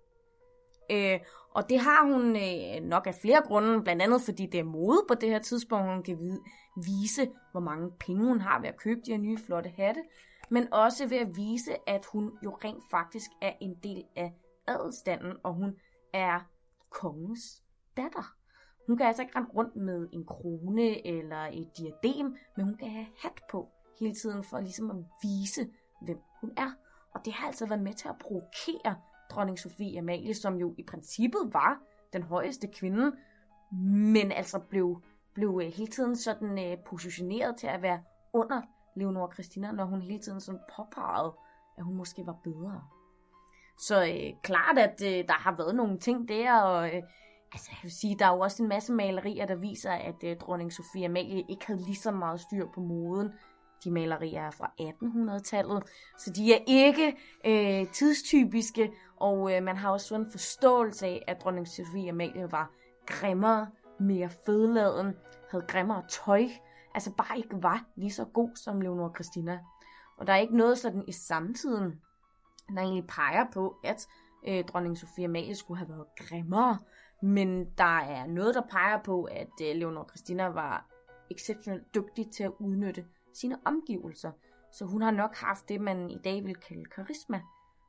Øh, 0.91 1.19
og 1.55 1.69
det 1.69 1.79
har 1.79 2.05
hun 2.05 2.35
øh, 2.35 2.89
nok 2.89 3.07
af 3.07 3.15
flere 3.15 3.41
grunde, 3.45 3.83
blandt 3.83 4.01
andet 4.01 4.21
fordi 4.21 4.45
det 4.45 4.59
er 4.59 4.63
mode 4.63 5.05
på 5.07 5.13
det 5.13 5.29
her 5.29 5.39
tidspunkt, 5.39 5.85
hun 5.85 6.03
kan 6.03 6.19
vide, 6.19 6.39
vise, 6.85 7.31
hvor 7.51 7.61
mange 7.61 7.91
penge 7.99 8.25
hun 8.25 8.41
har 8.41 8.59
ved 8.61 8.69
at 8.69 8.77
købe 8.77 9.01
de 9.05 9.11
her 9.11 9.17
nye 9.17 9.37
flotte 9.37 9.69
hatte, 9.77 10.03
men 10.49 10.73
også 10.73 11.07
ved 11.07 11.17
at 11.17 11.35
vise, 11.35 11.89
at 11.89 12.05
hun 12.05 12.31
jo 12.43 12.57
rent 12.63 12.83
faktisk 12.91 13.31
er 13.41 13.53
en 13.61 13.75
del 13.83 14.03
af 14.15 14.33
adelstanden, 14.67 15.33
og 15.43 15.53
hun 15.53 15.75
er 16.13 16.39
kongens 16.89 17.64
datter. 17.97 18.35
Hun 18.87 18.97
kan 18.97 19.05
altså 19.05 19.21
ikke 19.21 19.35
rende 19.35 19.49
rundt 19.49 19.75
med 19.75 20.09
en 20.13 20.25
krone 20.25 21.07
eller 21.07 21.41
et 21.51 21.71
diadem, 21.77 22.35
men 22.55 22.65
hun 22.65 22.77
kan 22.77 22.89
have 22.89 23.07
hat 23.21 23.41
på 23.51 23.69
hele 23.99 24.13
tiden 24.13 24.43
for 24.43 24.59
ligesom 24.59 24.91
at 24.91 24.97
vise, 25.23 25.69
hvem 26.01 26.17
hun 26.41 26.51
er. 26.57 26.71
Og 27.13 27.25
det 27.25 27.33
har 27.33 27.47
altså 27.47 27.65
været 27.65 27.81
med 27.81 27.93
til 27.93 28.07
at 28.07 28.17
provokere 28.17 28.95
dronning 29.29 29.59
Sofie 29.59 29.99
Amalie, 29.99 30.33
som 30.33 30.55
jo 30.55 30.75
i 30.77 30.83
princippet 30.83 31.53
var 31.53 31.79
den 32.13 32.23
højeste 32.23 32.67
kvinde, 32.67 33.11
men 34.13 34.31
altså 34.31 34.59
blev, 34.59 35.01
blev 35.33 35.61
øh, 35.63 35.71
hele 35.73 35.87
tiden 35.87 36.15
sådan 36.15 36.71
øh, 36.71 36.77
positioneret 36.85 37.57
til 37.57 37.67
at 37.67 37.81
være 37.81 38.03
under 38.33 38.61
Leonora 38.95 39.33
Christina, 39.33 39.71
når 39.71 39.85
hun 39.85 40.01
hele 40.01 40.19
tiden 40.19 40.41
sådan 40.41 40.61
påpegede, 40.75 41.33
at 41.77 41.83
hun 41.83 41.95
måske 41.95 42.25
var 42.25 42.37
bedre. 42.43 42.81
Så 43.77 44.03
øh, 44.03 44.41
klart, 44.43 44.77
at 44.77 45.01
øh, 45.03 45.27
der 45.27 45.33
har 45.33 45.55
været 45.57 45.75
nogle 45.75 45.99
ting 45.99 46.27
der, 46.27 46.61
og 46.61 46.95
øh, 46.95 47.03
altså, 47.55 47.71
jeg 47.71 47.79
vil 47.83 47.91
sige, 47.91 48.15
der 48.19 48.25
er 48.25 48.33
jo 48.35 48.39
også 48.39 48.63
en 48.63 48.69
masse 48.69 48.93
malerier, 48.93 49.45
der 49.45 49.55
viser, 49.55 49.91
at 49.91 50.23
uh, 50.23 50.31
dronning 50.39 50.73
Sofie 50.73 51.05
Amalie 51.05 51.43
ikke 51.49 51.67
havde 51.67 51.81
lige 51.81 51.95
så 51.95 52.11
meget 52.11 52.39
styr 52.39 52.65
på 52.73 52.79
moden. 52.79 53.33
De 53.83 53.91
malerier 53.91 54.41
er 54.41 54.51
fra 54.51 54.71
1800-tallet, 54.81 55.83
så 56.17 56.31
de 56.31 56.53
er 56.53 56.59
ikke 56.67 57.17
øh, 57.45 57.91
tidstypiske, 57.91 58.91
og 59.15 59.55
øh, 59.55 59.63
man 59.63 59.77
har 59.77 59.91
også 59.91 60.07
sådan 60.07 60.25
en 60.25 60.31
forståelse 60.31 61.05
af, 61.05 61.23
at 61.27 61.41
dronning 61.43 61.67
Sofie 61.67 62.09
Amalie 62.09 62.51
var 62.51 62.71
grimmere, 63.05 63.67
mere 63.99 64.29
fedladen, 64.45 65.13
havde 65.51 65.65
grimmere 65.67 66.03
tøj, 66.09 66.43
altså 66.93 67.11
bare 67.11 67.37
ikke 67.37 67.63
var 67.63 67.85
lige 67.95 68.11
så 68.11 68.25
god 68.25 68.49
som 68.55 68.81
Leonora 68.81 69.11
Christina. 69.15 69.59
Og 70.17 70.27
der 70.27 70.33
er 70.33 70.37
ikke 70.37 70.57
noget 70.57 70.77
sådan 70.77 71.03
i 71.07 71.11
samtiden, 71.11 72.01
der 72.75 72.81
egentlig 72.81 73.07
peger 73.07 73.45
på, 73.53 73.75
at 73.83 74.07
øh, 74.47 74.63
dronning 74.63 74.97
Sofia 74.97 75.25
Amalie 75.25 75.55
skulle 75.55 75.77
have 75.77 75.89
været 75.89 76.05
grimmere, 76.17 76.77
men 77.25 77.65
der 77.77 77.99
er 77.99 78.27
noget, 78.27 78.55
der 78.55 78.61
peger 78.71 79.03
på, 79.03 79.23
at 79.23 79.51
øh, 79.61 79.75
Leonor 79.75 80.07
Christina 80.09 80.47
var 80.47 80.85
exceptionelt 81.31 81.95
dygtig 81.95 82.31
til 82.31 82.43
at 82.43 82.51
udnytte 82.59 83.05
sine 83.33 83.57
omgivelser. 83.65 84.31
Så 84.73 84.85
hun 84.85 85.01
har 85.01 85.11
nok 85.11 85.35
haft 85.35 85.69
det, 85.69 85.81
man 85.81 86.09
i 86.09 86.17
dag 86.23 86.43
vil 86.43 86.55
kalde 86.55 86.85
karisma. 86.85 87.41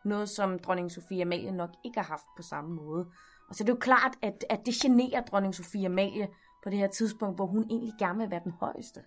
Noget, 0.05 0.29
som 0.29 0.59
dronning 0.59 0.91
Sofie 0.91 1.23
Amalie 1.23 1.51
nok 1.51 1.71
ikke 1.85 2.01
har 2.01 2.07
haft 2.07 2.27
på 2.37 2.43
samme 2.43 2.75
måde. 2.75 3.07
Og 3.49 3.55
så 3.55 3.65
det 3.65 3.71
jo 3.71 3.79
klart, 3.81 4.13
at, 4.23 4.45
at 4.51 4.61
det 4.67 4.75
generer 4.75 5.21
dronning 5.21 5.55
Sofie 5.55 5.87
Amalie 5.87 6.29
på 6.65 6.71
det 6.71 6.79
her 6.79 6.89
tidspunkt, 6.89 7.37
hvor 7.37 7.47
hun 7.47 7.67
egentlig 7.71 7.95
gerne 7.99 8.19
vil 8.19 8.31
være 8.31 8.45
den 8.45 8.53
højeste. 8.61 9.01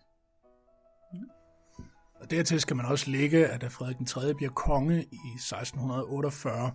Og 2.15 2.31
dertil 2.31 2.61
skal 2.61 2.75
man 2.75 2.85
også 2.85 3.11
lægge, 3.11 3.47
at 3.47 3.61
da 3.61 3.67
Frederik 3.67 3.99
III 3.99 4.05
3. 4.05 4.33
bliver 4.33 4.51
konge 4.51 5.03
i 5.03 5.31
1648, 5.35 6.71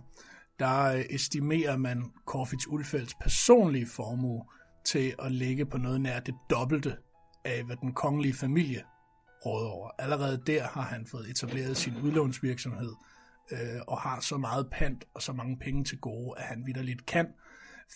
der 0.59 1.03
estimerer 1.09 1.77
man 1.77 2.11
Corfitz 2.25 2.65
Ulfelds 2.67 3.15
personlige 3.21 3.87
formue 3.87 4.45
til 4.85 5.15
at 5.19 5.31
ligge 5.31 5.65
på 5.65 5.77
noget 5.77 6.01
nær 6.01 6.19
det 6.19 6.35
dobbelte 6.49 6.97
af, 7.45 7.63
hvad 7.63 7.75
den 7.75 7.93
kongelige 7.93 8.33
familie 8.33 8.83
råder 9.45 9.69
over. 9.69 9.89
Allerede 9.99 10.43
der 10.47 10.63
har 10.63 10.81
han 10.81 11.07
fået 11.07 11.29
etableret 11.29 11.77
sin 11.77 11.97
udlånsvirksomhed 11.97 12.93
øh, 13.51 13.81
og 13.87 14.01
har 14.01 14.19
så 14.19 14.37
meget 14.37 14.69
pant 14.71 15.05
og 15.13 15.21
så 15.21 15.33
mange 15.33 15.57
penge 15.57 15.83
til 15.83 15.99
gode, 15.99 16.39
at 16.39 16.43
han 16.43 16.65
vidderligt 16.65 17.05
kan 17.05 17.27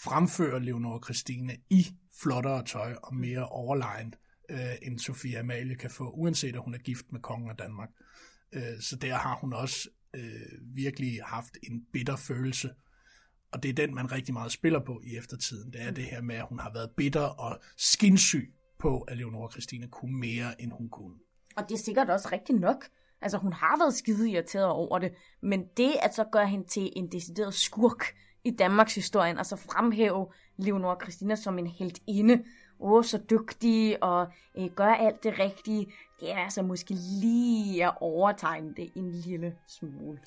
fremføre 0.03 0.59
Leonora 0.59 0.99
Christine 1.03 1.57
i 1.69 1.87
flottere 2.21 2.65
tøj 2.65 2.95
og 3.03 3.15
mere 3.15 3.45
overlegnet, 3.45 4.15
øh, 4.49 4.75
end 4.81 4.99
Sofia 4.99 5.39
Amalie 5.39 5.75
kan 5.75 5.89
få, 5.89 6.09
uanset 6.09 6.55
at 6.55 6.61
hun 6.63 6.73
er 6.73 6.77
gift 6.77 7.05
med 7.11 7.19
kongen 7.19 7.49
af 7.49 7.57
Danmark. 7.57 7.89
Øh, 8.53 8.81
så 8.81 8.95
der 8.95 9.15
har 9.15 9.35
hun 9.35 9.53
også 9.53 9.89
øh, 10.15 10.75
virkelig 10.75 11.19
haft 11.23 11.57
en 11.63 11.85
bitter 11.93 12.15
følelse, 12.15 12.69
og 13.51 13.63
det 13.63 13.69
er 13.69 13.73
den, 13.73 13.95
man 13.95 14.11
rigtig 14.11 14.33
meget 14.33 14.51
spiller 14.51 14.79
på 14.79 15.01
i 15.03 15.17
eftertiden. 15.17 15.73
Det 15.73 15.81
er 15.81 15.91
det 15.91 16.03
her 16.03 16.21
med, 16.21 16.35
at 16.35 16.45
hun 16.49 16.59
har 16.59 16.73
været 16.73 16.91
bitter 16.97 17.21
og 17.21 17.59
skinsyg 17.77 18.53
på, 18.79 19.01
at 19.01 19.17
Leonora 19.17 19.51
Christine 19.51 19.87
kunne 19.87 20.17
mere, 20.17 20.61
end 20.61 20.71
hun 20.71 20.89
kunne. 20.89 21.15
Og 21.55 21.63
det 21.69 21.75
er 21.75 21.83
sikkert 21.83 22.09
også 22.09 22.29
rigtigt 22.31 22.59
nok. 22.59 22.85
Altså, 23.21 23.37
hun 23.37 23.53
har 23.53 23.77
været 23.77 23.93
skide 23.93 24.29
irriteret 24.29 24.65
over 24.65 24.99
det, 24.99 25.11
men 25.41 25.63
det 25.77 25.93
at 26.01 26.15
så 26.15 26.25
gøre 26.31 26.47
hende 26.47 26.67
til 26.67 26.89
en 26.95 27.11
decideret 27.11 27.53
skurk 27.53 28.03
i 28.43 28.51
Danmarks 28.51 28.95
historien, 28.95 29.37
altså 29.37 29.55
fremhæve 29.55 30.27
Leonora 30.57 30.97
Christina 31.01 31.35
som 31.35 31.59
en 31.59 31.67
helt 31.67 31.99
inde, 32.07 32.43
åh, 32.79 33.03
så 33.03 33.17
dygtig 33.29 34.03
og 34.03 34.27
øh, 34.57 34.69
gør 34.75 34.93
alt 34.93 35.23
det 35.23 35.39
rigtige, 35.39 35.93
det 36.19 36.31
er 36.31 36.37
altså 36.37 36.61
måske 36.61 36.93
lige 37.21 37.85
at 37.85 37.93
overtegne 38.01 38.73
det 38.77 38.91
en 38.95 39.11
lille 39.11 39.55
smule. 39.67 40.19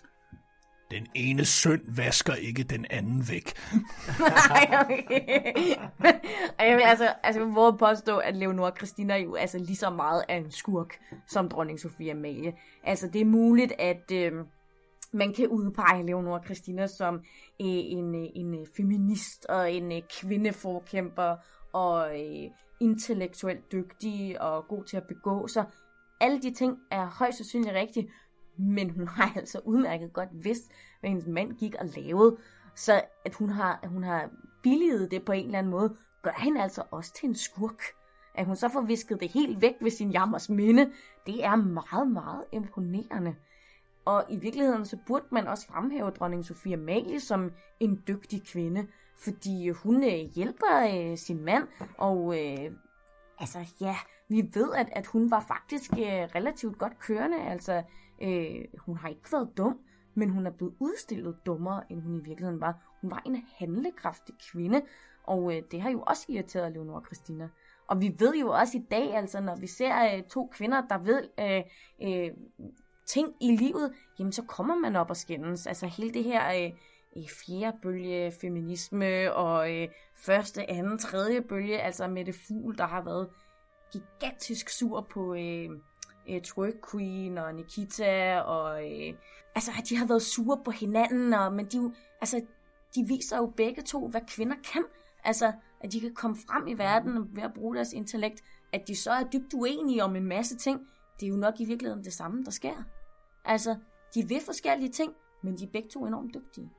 Den 0.90 1.06
ene 1.14 1.44
søn 1.44 1.80
vasker 1.96 2.34
ikke 2.34 2.62
den 2.62 2.86
anden 2.90 3.24
væk. 3.30 3.52
Nej, 4.48 4.68
okay. 4.80 5.44
jeg 6.58 6.76
vil 6.76 6.82
altså, 6.82 7.14
altså 7.22 7.40
jeg 7.40 7.48
vil 7.48 7.78
påstå, 7.78 8.18
at 8.18 8.36
Leonora 8.36 8.72
Christina 8.76 9.16
jo 9.16 9.34
altså 9.34 9.58
lige 9.58 9.76
så 9.76 9.90
meget 9.90 10.24
er 10.28 10.36
en 10.36 10.50
skurk 10.50 10.98
som 11.26 11.48
dronning 11.48 11.80
Sofia 11.80 12.12
Amalie. 12.12 12.52
Altså 12.84 13.08
det 13.08 13.20
er 13.20 13.24
muligt, 13.24 13.72
at 13.78 14.10
øh, 14.12 14.32
man 15.12 15.32
kan 15.32 15.48
udpege 15.48 16.06
Leonora 16.06 16.44
Christina 16.44 16.86
som 16.86 17.14
øh, 17.14 17.20
en, 17.66 18.14
øh, 18.14 18.28
en 18.34 18.66
feminist 18.76 19.46
og 19.46 19.72
en 19.72 19.92
øh, 19.92 20.02
kvindeforkæmper 20.20 21.36
og 21.72 22.20
øh, 22.20 22.50
intellektuelt 22.80 23.72
dygtig 23.72 24.40
og 24.40 24.68
god 24.68 24.84
til 24.84 24.96
at 24.96 25.06
begå 25.06 25.48
sig. 25.48 25.64
Alle 26.20 26.42
de 26.42 26.54
ting 26.54 26.78
er 26.90 27.06
højst 27.06 27.36
sandsynligt 27.36 27.74
rigtige, 27.74 28.10
men 28.56 28.90
hun 28.90 29.08
har 29.08 29.32
altså 29.40 29.60
udmærket 29.64 30.12
godt 30.12 30.28
vidst, 30.32 30.72
hvad 31.00 31.10
hendes 31.10 31.26
mand 31.26 31.52
gik 31.52 31.74
og 31.74 31.86
lavede. 31.96 32.36
Så 32.74 33.02
at 33.24 33.34
hun 33.34 33.50
har, 33.50 33.80
at 33.82 33.88
hun 33.88 34.04
har 34.04 34.30
billiget 34.62 35.10
det 35.10 35.24
på 35.24 35.32
en 35.32 35.44
eller 35.44 35.58
anden 35.58 35.70
måde, 35.70 35.96
gør 36.22 36.42
hende 36.42 36.62
altså 36.62 36.82
også 36.90 37.12
til 37.14 37.28
en 37.28 37.34
skurk. 37.34 37.82
At 38.34 38.46
hun 38.46 38.56
så 38.56 38.68
får 38.68 38.80
visket 38.80 39.20
det 39.20 39.32
helt 39.32 39.60
væk 39.60 39.74
ved 39.80 39.90
sin 39.90 40.10
jammers 40.10 40.48
minde, 40.48 40.92
det 41.26 41.44
er 41.44 41.56
meget, 41.56 42.08
meget 42.08 42.44
imponerende. 42.52 43.34
Og 44.04 44.24
i 44.28 44.36
virkeligheden 44.36 44.86
så 44.86 44.96
burde 45.06 45.24
man 45.30 45.46
også 45.46 45.66
fremhæve 45.66 46.10
dronning 46.10 46.44
Sofia 46.44 46.76
Amalie 46.76 47.20
som 47.20 47.52
en 47.80 48.02
dygtig 48.08 48.42
kvinde, 48.46 48.86
fordi 49.18 49.68
øh, 49.68 49.74
hun 49.74 50.04
øh, 50.04 50.34
hjælper 50.34 51.10
øh, 51.10 51.18
sin 51.18 51.44
mand, 51.44 51.68
og 51.98 52.40
øh, 52.40 52.72
altså 53.38 53.58
ja, 53.80 53.96
vi 54.28 54.50
ved, 54.54 54.72
at, 54.74 54.88
at 54.92 55.06
hun 55.06 55.30
var 55.30 55.44
faktisk 55.48 55.92
øh, 55.92 56.22
relativt 56.34 56.78
godt 56.78 56.98
kørende, 56.98 57.40
altså 57.40 57.82
øh, 58.22 58.64
hun 58.78 58.96
har 58.96 59.08
ikke 59.08 59.32
været 59.32 59.56
dum, 59.56 59.78
men 60.14 60.30
hun 60.30 60.46
er 60.46 60.50
blevet 60.50 60.74
udstillet 60.78 61.36
dummere, 61.46 61.82
end 61.90 62.02
hun 62.02 62.16
i 62.16 62.24
virkeligheden 62.24 62.60
var. 62.60 62.96
Hun 63.00 63.10
var 63.10 63.22
en 63.26 63.44
handlekraftig 63.58 64.34
kvinde, 64.52 64.82
og 65.24 65.56
øh, 65.56 65.62
det 65.70 65.80
har 65.80 65.90
jo 65.90 66.02
også 66.02 66.26
irriteret 66.28 66.72
Leonora 66.72 67.02
Christina. 67.06 67.48
Og 67.86 68.00
vi 68.00 68.14
ved 68.18 68.34
jo 68.34 68.50
også 68.50 68.78
i 68.78 68.82
dag, 68.90 69.16
altså 69.16 69.40
når 69.40 69.56
vi 69.56 69.66
ser 69.66 70.16
øh, 70.16 70.22
to 70.22 70.50
kvinder, 70.52 70.82
der 70.88 70.98
ved 70.98 71.28
øh, 71.40 71.62
øh, 72.02 72.30
ting 73.06 73.34
i 73.40 73.56
livet, 73.56 73.92
jamen 74.18 74.32
så 74.32 74.42
kommer 74.42 74.74
man 74.74 74.96
op 74.96 75.10
og 75.10 75.16
skændes. 75.16 75.66
Altså 75.66 75.86
hele 75.86 76.14
det 76.14 76.24
her 76.24 76.64
øh, 76.64 76.72
fjerde 77.16 77.78
bølge 77.82 78.32
feminisme, 78.40 79.34
og 79.34 79.74
øh, 79.74 79.88
første, 80.14 80.70
anden, 80.70 80.98
tredje 80.98 81.42
bølge, 81.42 81.80
altså 81.80 82.06
med 82.08 82.24
det 82.24 82.34
fugl, 82.34 82.78
der 82.78 82.86
har 82.86 83.02
været 83.02 83.28
gigantisk 83.92 84.68
sur 84.68 85.00
på 85.00 85.34
øh, 85.34 85.68
øh, 86.28 86.40
Twerk 86.40 86.74
Queen 86.90 87.38
og 87.38 87.54
Nikita, 87.54 88.40
og 88.40 88.84
øh, 88.84 89.14
altså 89.54 89.70
at 89.78 89.88
de 89.88 89.96
har 89.96 90.06
været 90.06 90.22
sure 90.22 90.60
på 90.64 90.70
hinanden, 90.70 91.32
og, 91.32 91.52
men 91.52 91.66
de, 91.66 91.94
altså, 92.20 92.40
de 92.94 93.04
viser 93.08 93.36
jo 93.36 93.52
begge 93.56 93.82
to, 93.82 94.08
hvad 94.08 94.20
kvinder 94.28 94.56
kan. 94.72 94.84
Altså, 95.24 95.52
at 95.80 95.92
de 95.92 96.00
kan 96.00 96.14
komme 96.14 96.36
frem 96.46 96.66
i 96.66 96.74
verden 96.74 97.36
ved 97.36 97.42
at 97.42 97.54
bruge 97.54 97.76
deres 97.76 97.92
intellekt. 97.92 98.42
At 98.72 98.88
de 98.88 98.96
så 98.96 99.10
er 99.10 99.24
dybt 99.32 99.54
uenige 99.54 100.04
om 100.04 100.16
en 100.16 100.24
masse 100.24 100.56
ting, 100.56 100.80
det 101.20 101.26
er 101.26 101.30
jo 101.30 101.36
nok 101.36 101.60
i 101.60 101.64
virkeligheden 101.64 102.04
det 102.04 102.12
samme, 102.12 102.44
der 102.44 102.50
sker. 102.50 102.82
Altså, 103.44 103.76
de 104.14 104.28
vil 104.28 104.40
forskellige 104.40 104.92
ting, 104.92 105.12
men 105.42 105.58
de 105.58 105.64
er 105.64 105.70
begge 105.72 105.88
to 105.88 106.06
enormt 106.06 106.34
dygtige. 106.34 106.70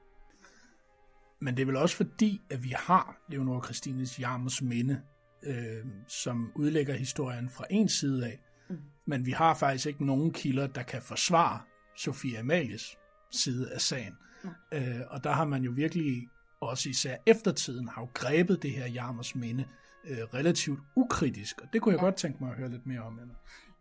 Men 1.44 1.56
det 1.58 1.62
er 1.62 1.66
vel 1.66 1.76
også 1.76 1.96
fordi, 1.96 2.42
at 2.50 2.64
vi 2.64 2.74
har 2.76 3.18
Leonora 3.30 3.64
Christines 3.66 4.20
Jarmers 4.20 4.62
minde, 4.62 5.02
øh, 5.44 5.86
som 6.08 6.52
udlægger 6.56 6.94
historien 6.94 7.50
fra 7.50 7.66
en 7.70 7.90
side 7.90 8.26
af, 8.26 8.40
mm. 8.70 8.78
men 9.08 9.26
vi 9.26 9.32
har 9.32 9.54
faktisk 9.54 9.86
ikke 9.86 10.06
nogen 10.06 10.34
kilder, 10.34 10.68
der 10.68 10.84
kan 10.84 11.02
forsvare 11.02 11.60
Sofie 11.98 12.40
Amalies 12.40 12.98
side 13.32 13.72
af 13.72 13.82
sagen. 13.82 14.14
Mm. 14.44 14.50
Øh, 14.74 15.02
og 15.10 15.24
der 15.24 15.32
har 15.32 15.46
man 15.46 15.64
jo 15.64 15.72
virkelig, 15.76 16.28
også 16.62 16.90
især 16.90 17.16
eftertiden, 17.26 17.88
har 17.88 18.02
jo 18.02 18.08
grebet 18.14 18.64
det 18.64 18.72
her 18.72 18.88
Jarmers 18.88 19.36
minde 19.36 19.66
øh, 20.08 20.18
relativt 20.34 20.80
ukritisk, 20.96 21.62
og 21.62 21.68
det 21.74 21.82
kunne 21.82 21.94
jeg 21.94 22.00
ja. 22.00 22.06
godt 22.06 22.16
tænke 22.16 22.38
mig 22.44 22.52
at 22.52 22.58
høre 22.58 22.70
lidt 22.70 22.86
mere 22.86 23.02
om. 23.02 23.20
Eller? 23.20 23.34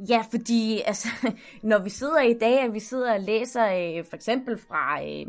Ja, 0.09 0.25
fordi 0.31 0.81
altså, 0.87 1.09
når 1.63 1.83
vi 1.83 1.91
sidder 1.91 2.21
i 2.21 2.39
dag, 2.39 2.69
og 2.69 2.75
vi 2.75 2.81
sidder 2.81 3.15
og 3.15 3.21
læser 3.21 3.65
øh, 3.65 4.05
for 4.05 4.17
eksempel 4.17 4.59
fra 4.59 5.05
øh, 5.05 5.27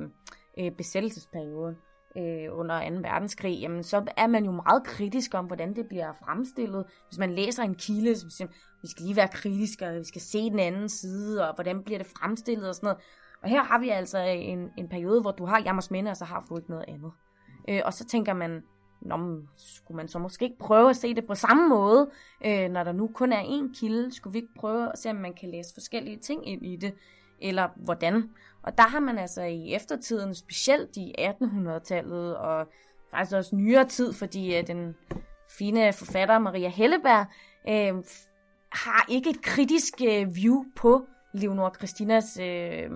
øh, 0.60 0.72
besættelsesperioden 0.72 1.76
øh, 2.18 2.60
under 2.60 2.90
2. 2.90 2.96
verdenskrig, 2.96 3.60
jamen, 3.60 3.84
så 3.84 4.06
er 4.18 4.28
man 4.28 4.46
jo 4.46 4.52
meget 4.52 4.84
kritisk 4.84 5.34
om, 5.34 5.46
hvordan 5.46 5.76
det 5.76 5.88
bliver 5.88 6.14
fremstillet. 6.26 6.86
Hvis 7.10 7.20
man 7.20 7.34
læser 7.34 7.64
en 7.64 7.76
kilde, 7.76 8.16
så 8.16 8.30
siger, 8.30 8.48
vi 8.82 8.88
skal 8.88 9.06
lige 9.06 9.16
være 9.16 9.28
kritiske, 9.28 9.88
og 9.88 9.96
vi 9.96 10.04
skal 10.04 10.22
se 10.22 10.50
den 10.50 10.60
anden 10.60 10.90
side, 10.90 11.50
og 11.50 11.56
hvordan 11.56 11.84
bliver 11.84 11.98
det 11.98 12.08
fremstillet 12.08 12.70
og 12.70 12.76
sådan 12.76 12.88
noget. 12.88 13.02
Og 13.44 13.50
her 13.50 13.64
har 13.64 13.80
vi 13.80 13.90
altså 13.90 14.18
en, 14.20 14.70
en 14.78 14.90
periode, 14.90 15.22
hvor 15.22 15.32
du 15.32 15.46
har 15.46 15.62
Jammers 15.62 15.92
Minde, 15.92 16.12
og 16.12 16.18
så 16.18 16.26
har 16.26 16.46
du 16.50 16.58
ikke 16.58 16.70
noget 16.70 16.86
andet. 16.88 17.12
Øh, 17.70 17.82
og 17.86 17.94
så 17.94 18.06
tænker 18.06 18.34
man, 18.34 18.64
Nå, 19.06 19.18
men 19.18 19.50
skulle 19.58 19.96
man 19.96 20.08
så 20.08 20.20
måske 20.20 20.46
ikke 20.46 20.58
prøve 20.58 20.90
at 20.90 20.96
se 20.96 21.14
det 21.14 21.26
på 21.26 21.36
samme 21.36 21.70
måde, 21.70 22.10
øh, 22.46 22.70
når 22.70 22.84
der 22.84 22.92
nu 22.92 23.10
kun 23.14 23.34
er 23.34 23.44
én 23.44 23.80
kilde? 23.80 24.14
Skulle 24.16 24.34
vi 24.34 24.40
ikke 24.40 24.54
prøve 24.60 24.92
at 24.92 25.00
se, 25.00 25.10
om 25.10 25.16
man 25.16 25.34
kan 25.34 25.50
læse 25.50 25.74
forskellige 25.74 26.18
ting 26.18 26.48
ind 26.48 26.66
i 26.66 26.76
det? 26.76 26.94
Eller 27.42 27.70
hvordan? 27.76 28.30
Og 28.64 28.78
der 28.78 28.84
har 28.84 29.00
man 29.00 29.18
altså 29.18 29.42
i 29.42 29.74
eftertiden, 29.74 30.36
specielt 30.36 30.98
i 30.98 31.16
1800-tallet, 31.20 32.38
og 32.38 32.68
faktisk 33.12 33.36
også 33.36 33.56
nyere 33.56 33.86
tid, 33.86 34.14
fordi 34.14 34.58
øh, 34.58 34.68
den 34.68 34.96
fine 35.58 35.94
forfatter 35.94 36.40
Maria 36.40 36.70
Helleberg 36.70 37.26
øh, 37.70 38.04
har 38.72 39.06
ikke 39.10 39.30
et 39.30 39.42
kritisk 39.42 39.94
øh, 40.08 40.36
view 40.36 40.66
på 40.76 41.06
Leonor 41.34 41.74
Christinas 41.78 42.40
øh, 42.42 42.92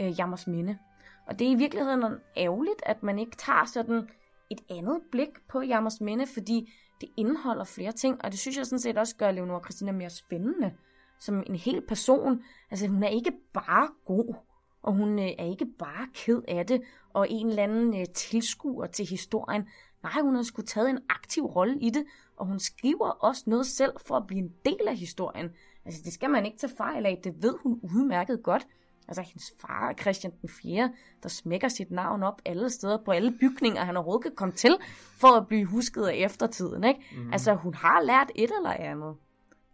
øh, 0.00 0.18
Jammers 0.18 0.46
Minde. 0.46 0.78
Og 1.26 1.38
det 1.38 1.46
er 1.46 1.50
i 1.50 1.54
virkeligheden 1.54 2.04
ærgerligt, 2.36 2.82
at 2.86 3.02
man 3.02 3.18
ikke 3.18 3.36
tager 3.36 3.64
sådan 3.64 4.08
et 4.50 4.60
andet 4.70 5.00
blik 5.12 5.28
på 5.48 5.60
Jammers 5.60 6.00
Minde, 6.00 6.26
fordi 6.26 6.72
det 7.00 7.08
indeholder 7.16 7.64
flere 7.64 7.92
ting, 7.92 8.24
og 8.24 8.30
det 8.30 8.38
synes 8.38 8.56
jeg 8.56 8.66
sådan 8.66 8.78
set 8.78 8.98
også 8.98 9.16
gør 9.16 9.30
Leonora 9.30 9.60
Christina 9.64 9.92
mere 9.92 10.10
spændende 10.10 10.72
som 11.20 11.42
en 11.46 11.56
hel 11.56 11.82
person. 11.88 12.42
Altså 12.70 12.86
hun 12.86 13.02
er 13.02 13.08
ikke 13.08 13.32
bare 13.54 13.88
god, 14.04 14.34
og 14.82 14.92
hun 14.92 15.18
øh, 15.18 15.30
er 15.38 15.50
ikke 15.50 15.66
bare 15.78 16.08
ked 16.14 16.42
af 16.48 16.66
det, 16.66 16.82
og 17.12 17.30
en 17.30 17.48
eller 17.48 17.62
anden 17.62 18.00
øh, 18.00 18.06
tilskuer 18.14 18.86
til 18.86 19.06
historien. 19.06 19.68
Nej, 20.02 20.20
hun 20.22 20.34
har 20.34 20.42
sgu 20.42 20.62
taget 20.62 20.90
en 20.90 20.98
aktiv 21.08 21.44
rolle 21.44 21.78
i 21.80 21.90
det, 21.90 22.04
og 22.36 22.46
hun 22.46 22.58
skriver 22.58 23.08
også 23.08 23.42
noget 23.46 23.66
selv 23.66 23.92
for 24.06 24.16
at 24.16 24.26
blive 24.26 24.40
en 24.40 24.52
del 24.64 24.88
af 24.88 24.96
historien. 24.96 25.50
Altså 25.84 26.00
det 26.04 26.12
skal 26.12 26.30
man 26.30 26.46
ikke 26.46 26.58
tage 26.58 26.72
fejl 26.76 27.06
af, 27.06 27.20
det 27.24 27.42
ved 27.42 27.54
hun 27.62 27.80
udmærket 27.82 28.42
godt. 28.42 28.66
Altså 29.08 29.22
hendes 29.22 29.52
far, 29.60 29.94
Christian 30.00 30.32
den 30.40 30.48
4., 30.48 30.92
der 31.22 31.28
smækker 31.28 31.68
sit 31.68 31.90
navn 31.90 32.22
op 32.22 32.42
alle 32.44 32.70
steder 32.70 32.98
på 33.04 33.10
alle 33.10 33.32
bygninger, 33.40 33.84
han 33.84 33.96
overhovedet 33.96 34.22
kan 34.22 34.34
komme 34.36 34.54
til, 34.54 34.76
for 35.20 35.28
at 35.28 35.48
blive 35.48 35.64
husket 35.64 36.04
af 36.04 36.14
eftertiden. 36.16 36.84
Ikke? 36.84 37.00
Mm. 37.16 37.32
Altså 37.32 37.54
hun 37.54 37.74
har 37.74 38.02
lært 38.02 38.30
et 38.34 38.50
eller 38.56 38.70
andet. 38.70 39.14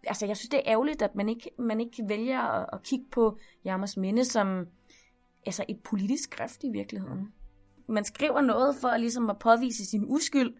Altså 0.06 0.26
jeg 0.26 0.36
synes, 0.36 0.48
det 0.48 0.58
er 0.58 0.72
ærgerligt, 0.72 1.02
at 1.02 1.14
man 1.14 1.28
ikke, 1.28 1.50
man 1.58 1.80
ikke 1.80 2.04
vælger 2.08 2.40
at, 2.40 2.66
at 2.72 2.82
kigge 2.82 3.04
på 3.10 3.38
Jammers 3.64 3.96
minde 3.96 4.24
som 4.24 4.66
altså 5.46 5.64
et 5.68 5.80
politisk 5.84 6.22
skrift 6.32 6.64
i 6.64 6.70
virkeligheden. 6.72 7.32
Man 7.88 8.04
skriver 8.04 8.40
noget 8.40 8.76
for 8.80 8.96
ligesom 8.96 9.30
at 9.30 9.38
påvise 9.38 9.86
sin 9.86 10.04
uskyld, 10.06 10.54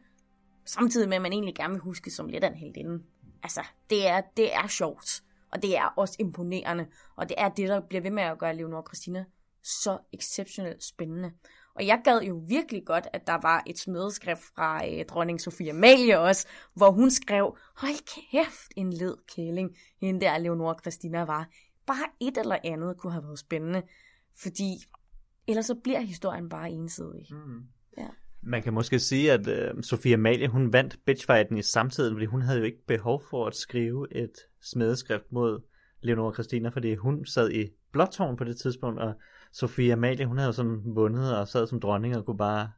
samtidig 0.66 1.08
med, 1.08 1.16
at 1.16 1.22
man 1.22 1.32
egentlig 1.32 1.54
gerne 1.54 1.72
vil 1.72 1.80
huske 1.80 2.10
som 2.10 2.28
lidt 2.28 2.44
af 2.44 2.48
en 2.48 2.54
heldinde. 2.54 3.04
Altså, 3.42 3.60
det 3.90 4.08
er, 4.08 4.20
det 4.36 4.54
er 4.54 4.66
sjovt. 4.66 5.22
Og 5.52 5.62
det 5.62 5.76
er 5.76 5.94
også 5.96 6.16
imponerende. 6.18 6.86
Og 7.16 7.28
det 7.28 7.34
er 7.38 7.48
det, 7.48 7.68
der 7.68 7.80
bliver 7.80 8.02
ved 8.02 8.10
med 8.10 8.22
at 8.22 8.38
gøre 8.38 8.56
Leonor 8.56 8.82
Christina 8.88 9.24
så 9.62 9.98
exceptionelt 10.12 10.84
spændende. 10.84 11.32
Og 11.74 11.86
jeg 11.86 12.00
gad 12.04 12.20
jo 12.22 12.42
virkelig 12.48 12.82
godt, 12.86 13.08
at 13.12 13.26
der 13.26 13.38
var 13.42 13.62
et 13.66 13.78
smedeskrift 13.78 14.42
fra 14.42 14.88
øh, 14.88 15.04
dronning 15.04 15.40
Sofia 15.40 15.70
Amalie 15.70 16.20
også, 16.20 16.46
hvor 16.74 16.90
hun 16.90 17.10
skrev, 17.10 17.56
hold 17.76 18.30
kæft, 18.30 18.72
en 18.76 18.92
led 18.92 19.16
kæling, 19.34 19.76
hende 20.00 20.20
der 20.20 20.38
Leonor 20.38 20.78
Christina 20.80 21.24
var. 21.24 21.48
Bare 21.86 22.08
et 22.20 22.38
eller 22.38 22.58
andet 22.64 22.98
kunne 22.98 23.12
have 23.12 23.24
været 23.24 23.38
spændende, 23.38 23.82
fordi 24.42 24.76
ellers 25.46 25.66
så 25.66 25.74
bliver 25.74 26.00
historien 26.00 26.48
bare 26.48 26.70
ensidig. 26.70 27.26
Mm. 27.30 27.62
Ja. 27.98 28.08
Man 28.42 28.62
kan 28.62 28.72
måske 28.72 28.98
sige, 28.98 29.32
at 29.32 29.48
øh, 29.48 29.82
Sofia 29.82 30.14
Amalie, 30.14 30.48
hun 30.48 30.72
vandt 30.72 30.98
bitchfighten 31.06 31.58
i 31.58 31.62
samtiden, 31.62 32.14
fordi 32.14 32.26
hun 32.26 32.42
havde 32.42 32.58
jo 32.58 32.64
ikke 32.64 32.86
behov 32.86 33.22
for 33.30 33.46
at 33.46 33.56
skrive 33.56 34.16
et 34.16 34.32
smedeskrift 34.62 35.32
mod 35.32 35.60
Leonora 36.00 36.32
Christina, 36.32 36.68
fordi 36.68 36.94
hun 36.94 37.26
sad 37.26 37.50
i 37.50 37.68
Blåtårn 37.92 38.36
på 38.36 38.44
det 38.44 38.56
tidspunkt, 38.56 39.00
og 39.00 39.14
Sofia 39.52 39.92
Amalie, 39.92 40.26
hun 40.26 40.38
havde 40.38 40.48
jo 40.48 40.52
sådan 40.52 40.82
vundet 40.84 41.38
og 41.38 41.48
sad 41.48 41.66
som 41.66 41.80
dronning 41.80 42.16
og 42.16 42.24
kunne 42.24 42.36
bare 42.36 42.70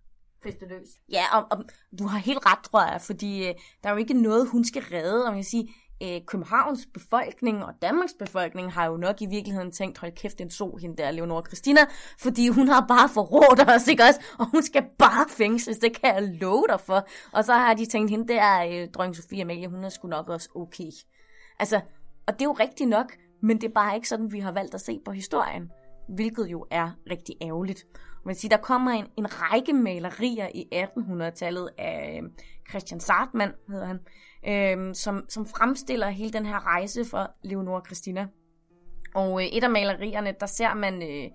feste 0.42 0.66
løs. 0.68 0.88
Ja, 1.12 1.24
og, 1.36 1.46
og 1.50 1.64
du 1.98 2.06
har 2.06 2.18
helt 2.18 2.46
ret, 2.46 2.58
tror 2.64 2.92
jeg, 2.92 3.00
fordi 3.00 3.48
øh, 3.48 3.54
der 3.82 3.88
er 3.88 3.92
jo 3.92 3.98
ikke 3.98 4.22
noget, 4.22 4.48
hun 4.48 4.64
skal 4.64 4.82
redde. 4.82 5.24
Og 5.24 5.30
man 5.30 5.38
kan 5.38 5.44
sige, 5.44 5.74
øh, 6.02 6.20
Københavns 6.26 6.86
befolkning 6.94 7.64
og 7.64 7.72
Danmarks 7.82 8.14
befolkning 8.18 8.72
har 8.72 8.86
jo 8.86 8.96
nok 8.96 9.22
i 9.22 9.26
virkeligheden 9.26 9.72
tænkt, 9.72 9.98
hold 9.98 10.12
kæft, 10.12 10.38
den 10.38 10.50
så 10.50 10.78
hende 10.80 10.96
der, 10.96 11.10
Leonora 11.10 11.42
Christina, 11.46 11.80
fordi 12.18 12.48
hun 12.48 12.68
har 12.68 12.84
bare 12.88 13.08
forrådt 13.08 13.70
os, 13.70 13.88
ikke 13.88 14.02
også? 14.02 14.20
Og 14.38 14.50
hun 14.50 14.62
skal 14.62 14.84
bare 14.98 15.26
fængsles, 15.28 15.78
det 15.78 16.00
kan 16.00 16.14
jeg 16.14 16.22
love 16.40 16.64
dig 16.68 16.80
for. 16.80 17.06
Og 17.32 17.44
så 17.44 17.52
har 17.52 17.74
de 17.74 17.86
tænkt, 17.86 18.10
hende 18.10 18.28
der, 18.28 18.64
øh, 18.64 18.88
dronning 18.88 19.16
Sofia 19.16 19.40
Amalie, 19.42 19.68
hun 19.68 19.84
er 19.84 19.88
sgu 19.88 20.08
nok 20.08 20.28
også 20.28 20.48
okay. 20.54 20.90
Altså, 21.58 21.80
og 22.26 22.32
det 22.34 22.40
er 22.40 22.44
jo 22.44 22.52
rigtigt 22.52 22.90
nok, 22.90 23.12
men 23.42 23.60
det 23.60 23.68
er 23.68 23.74
bare 23.74 23.94
ikke 23.94 24.08
sådan, 24.08 24.32
vi 24.32 24.40
har 24.40 24.52
valgt 24.52 24.74
at 24.74 24.80
se 24.80 25.00
på 25.04 25.10
historien, 25.10 25.70
hvilket 26.08 26.46
jo 26.46 26.66
er 26.70 26.90
rigtig 27.10 27.34
ærgerligt. 27.42 27.84
Man 28.26 28.34
siger, 28.34 28.56
der 28.56 28.62
kommer 28.62 28.90
en, 28.90 29.06
en 29.16 29.26
række 29.28 29.72
malerier 29.72 30.48
i 30.54 30.68
1800-tallet 30.74 31.68
af 31.78 32.18
øhm, 32.18 32.32
Christian 32.70 33.00
Sartmann, 33.00 33.52
hedder 33.68 33.86
han, 33.86 34.00
øh, 34.48 34.94
som, 34.94 35.24
som 35.28 35.46
fremstiller 35.46 36.08
hele 36.08 36.32
den 36.32 36.46
her 36.46 36.66
rejse 36.66 37.04
for 37.04 37.30
Leonora 37.42 37.82
Christina. 37.86 38.26
Og 39.14 39.42
øh, 39.42 39.46
et 39.46 39.64
af 39.64 39.70
malerierne, 39.70 40.34
der 40.40 40.46
ser 40.46 40.74
man 40.74 41.02
øh, 41.02 41.30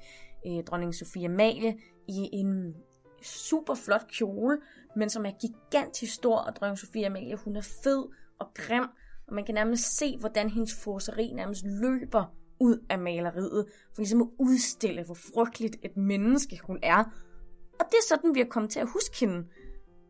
øh, 0.48 0.64
dronning 0.64 0.96
Sofia 0.96 1.26
Amalie 1.26 1.78
i 2.08 2.30
en 2.34 2.76
super 3.24 3.76
flot 3.86 4.08
kjole, 4.18 4.58
men 4.96 5.10
som 5.10 5.26
er 5.26 5.32
gigantisk 5.42 6.14
stor, 6.14 6.38
og 6.38 6.56
dronning 6.56 6.80
Sofia 6.80 7.06
Amalie, 7.06 7.36
hun 7.36 7.56
er 7.56 7.62
fed 7.84 8.06
og 8.40 8.48
grim, 8.56 8.86
og 9.28 9.34
man 9.34 9.46
kan 9.46 9.56
nærmest 9.56 9.98
se, 9.98 10.18
hvordan 10.18 10.50
hendes 10.50 10.84
forseri 10.84 11.32
nærmest 11.34 11.66
løber 11.66 12.36
ud 12.62 12.86
af 12.90 13.00
maleriet, 13.00 13.66
for 13.94 14.02
ligesom 14.02 14.22
at 14.22 14.30
udstille, 14.40 15.04
hvor 15.04 15.18
frygteligt 15.34 15.76
et 15.84 15.98
menneske 15.98 16.60
hun 16.64 16.80
er. 16.84 16.98
Og 17.80 17.86
det 17.86 17.98
er 17.98 18.08
sådan, 18.10 18.36
vi 18.36 18.42
er 18.42 18.50
kommet 18.50 18.72
til 18.72 18.80
at 18.80 18.88
huske 18.94 19.20
hende, 19.20 19.48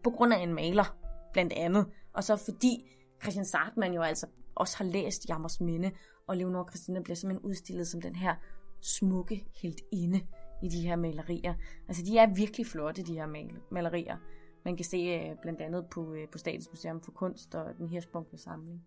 på 0.03 0.09
grund 0.09 0.33
af 0.33 0.37
en 0.37 0.53
maler, 0.53 0.97
blandt 1.33 1.53
andet. 1.53 1.85
Og 2.13 2.23
så 2.23 2.35
fordi 2.35 2.89
Christian 3.21 3.45
Sartmann 3.45 3.93
jo 3.93 4.01
altså 4.01 4.27
også 4.55 4.77
har 4.77 4.85
læst 4.85 5.29
Jammers 5.29 5.61
Minde, 5.61 5.91
og 6.27 6.37
Leonor 6.37 6.69
Christina 6.69 7.01
bliver 7.01 7.15
simpelthen 7.15 7.49
udstillet 7.49 7.87
som 7.87 8.01
den 8.01 8.15
her 8.15 8.35
smukke 8.81 9.45
helt 9.61 9.81
inde 9.91 10.21
i 10.63 10.69
de 10.69 10.81
her 10.81 10.95
malerier. 10.95 11.53
Altså 11.87 12.03
de 12.05 12.17
er 12.17 12.35
virkelig 12.35 12.67
flotte, 12.67 13.03
de 13.03 13.13
her 13.13 13.27
mal- 13.27 13.61
malerier. 13.71 14.17
Man 14.65 14.75
kan 14.75 14.85
se 14.85 14.97
øh, 14.97 15.35
blandt 15.41 15.61
andet 15.61 15.85
på, 15.91 16.13
øh, 16.13 16.27
på 16.31 16.37
Statens 16.37 16.69
Museum 16.69 17.01
for 17.01 17.11
Kunst 17.11 17.55
og 17.55 17.77
den 17.77 17.89
her 17.89 18.01
samling. 18.35 18.81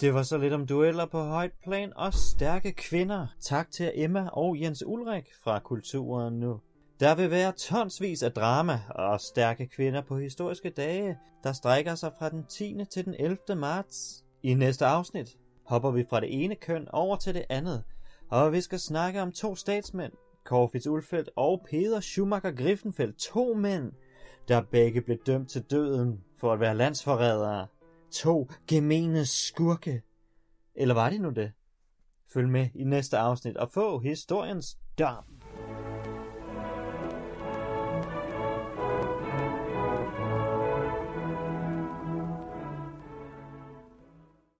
Det 0.00 0.14
var 0.14 0.22
så 0.22 0.38
lidt 0.38 0.52
om 0.52 0.66
dueller 0.66 1.06
på 1.06 1.22
højt 1.22 1.52
plan 1.62 1.92
og 1.96 2.14
stærke 2.14 2.72
kvinder. 2.72 3.26
Tak 3.40 3.70
til 3.70 3.92
Emma 3.94 4.28
og 4.32 4.60
Jens 4.60 4.84
Ulrik 4.86 5.24
fra 5.44 5.58
Kulturen 5.58 6.40
Nu. 6.40 6.60
Der 7.00 7.14
vil 7.14 7.30
være 7.30 7.52
tonsvis 7.52 8.22
af 8.22 8.32
drama 8.32 8.80
og 8.90 9.20
stærke 9.20 9.66
kvinder 9.66 10.00
på 10.00 10.18
historiske 10.18 10.70
dage, 10.70 11.18
der 11.44 11.52
strækker 11.52 11.94
sig 11.94 12.12
fra 12.18 12.28
den 12.28 12.44
10. 12.44 12.76
til 12.90 13.04
den 13.04 13.14
11. 13.18 13.38
marts. 13.56 14.24
I 14.42 14.54
næste 14.54 14.86
afsnit 14.86 15.36
hopper 15.66 15.90
vi 15.90 16.04
fra 16.10 16.20
det 16.20 16.44
ene 16.44 16.54
køn 16.54 16.88
over 16.92 17.16
til 17.16 17.34
det 17.34 17.44
andet, 17.48 17.84
og 18.30 18.52
vi 18.52 18.60
skal 18.60 18.78
snakke 18.78 19.22
om 19.22 19.32
to 19.32 19.54
statsmænd, 19.54 20.12
Corfitz 20.44 20.86
Ulfeldt 20.86 21.30
og 21.36 21.66
Peter 21.70 22.00
Schumacher 22.00 22.50
Griffenfeldt, 22.50 23.18
to 23.18 23.54
mænd, 23.54 23.92
der 24.48 24.62
begge 24.70 25.00
blev 25.00 25.18
dømt 25.26 25.50
til 25.50 25.62
døden 25.62 26.20
for 26.40 26.52
at 26.52 26.60
være 26.60 26.76
landsforrædere. 26.76 27.66
To 28.10 28.48
gemene 28.66 29.26
skurke. 29.26 30.02
Eller 30.74 30.94
var 30.94 31.10
det 31.10 31.20
nu 31.20 31.30
det? 31.30 31.52
Følg 32.32 32.48
med 32.48 32.68
i 32.74 32.84
næste 32.84 33.18
afsnit 33.18 33.56
og 33.56 33.70
få 33.70 33.98
historiens 33.98 34.78
dom. 34.98 35.37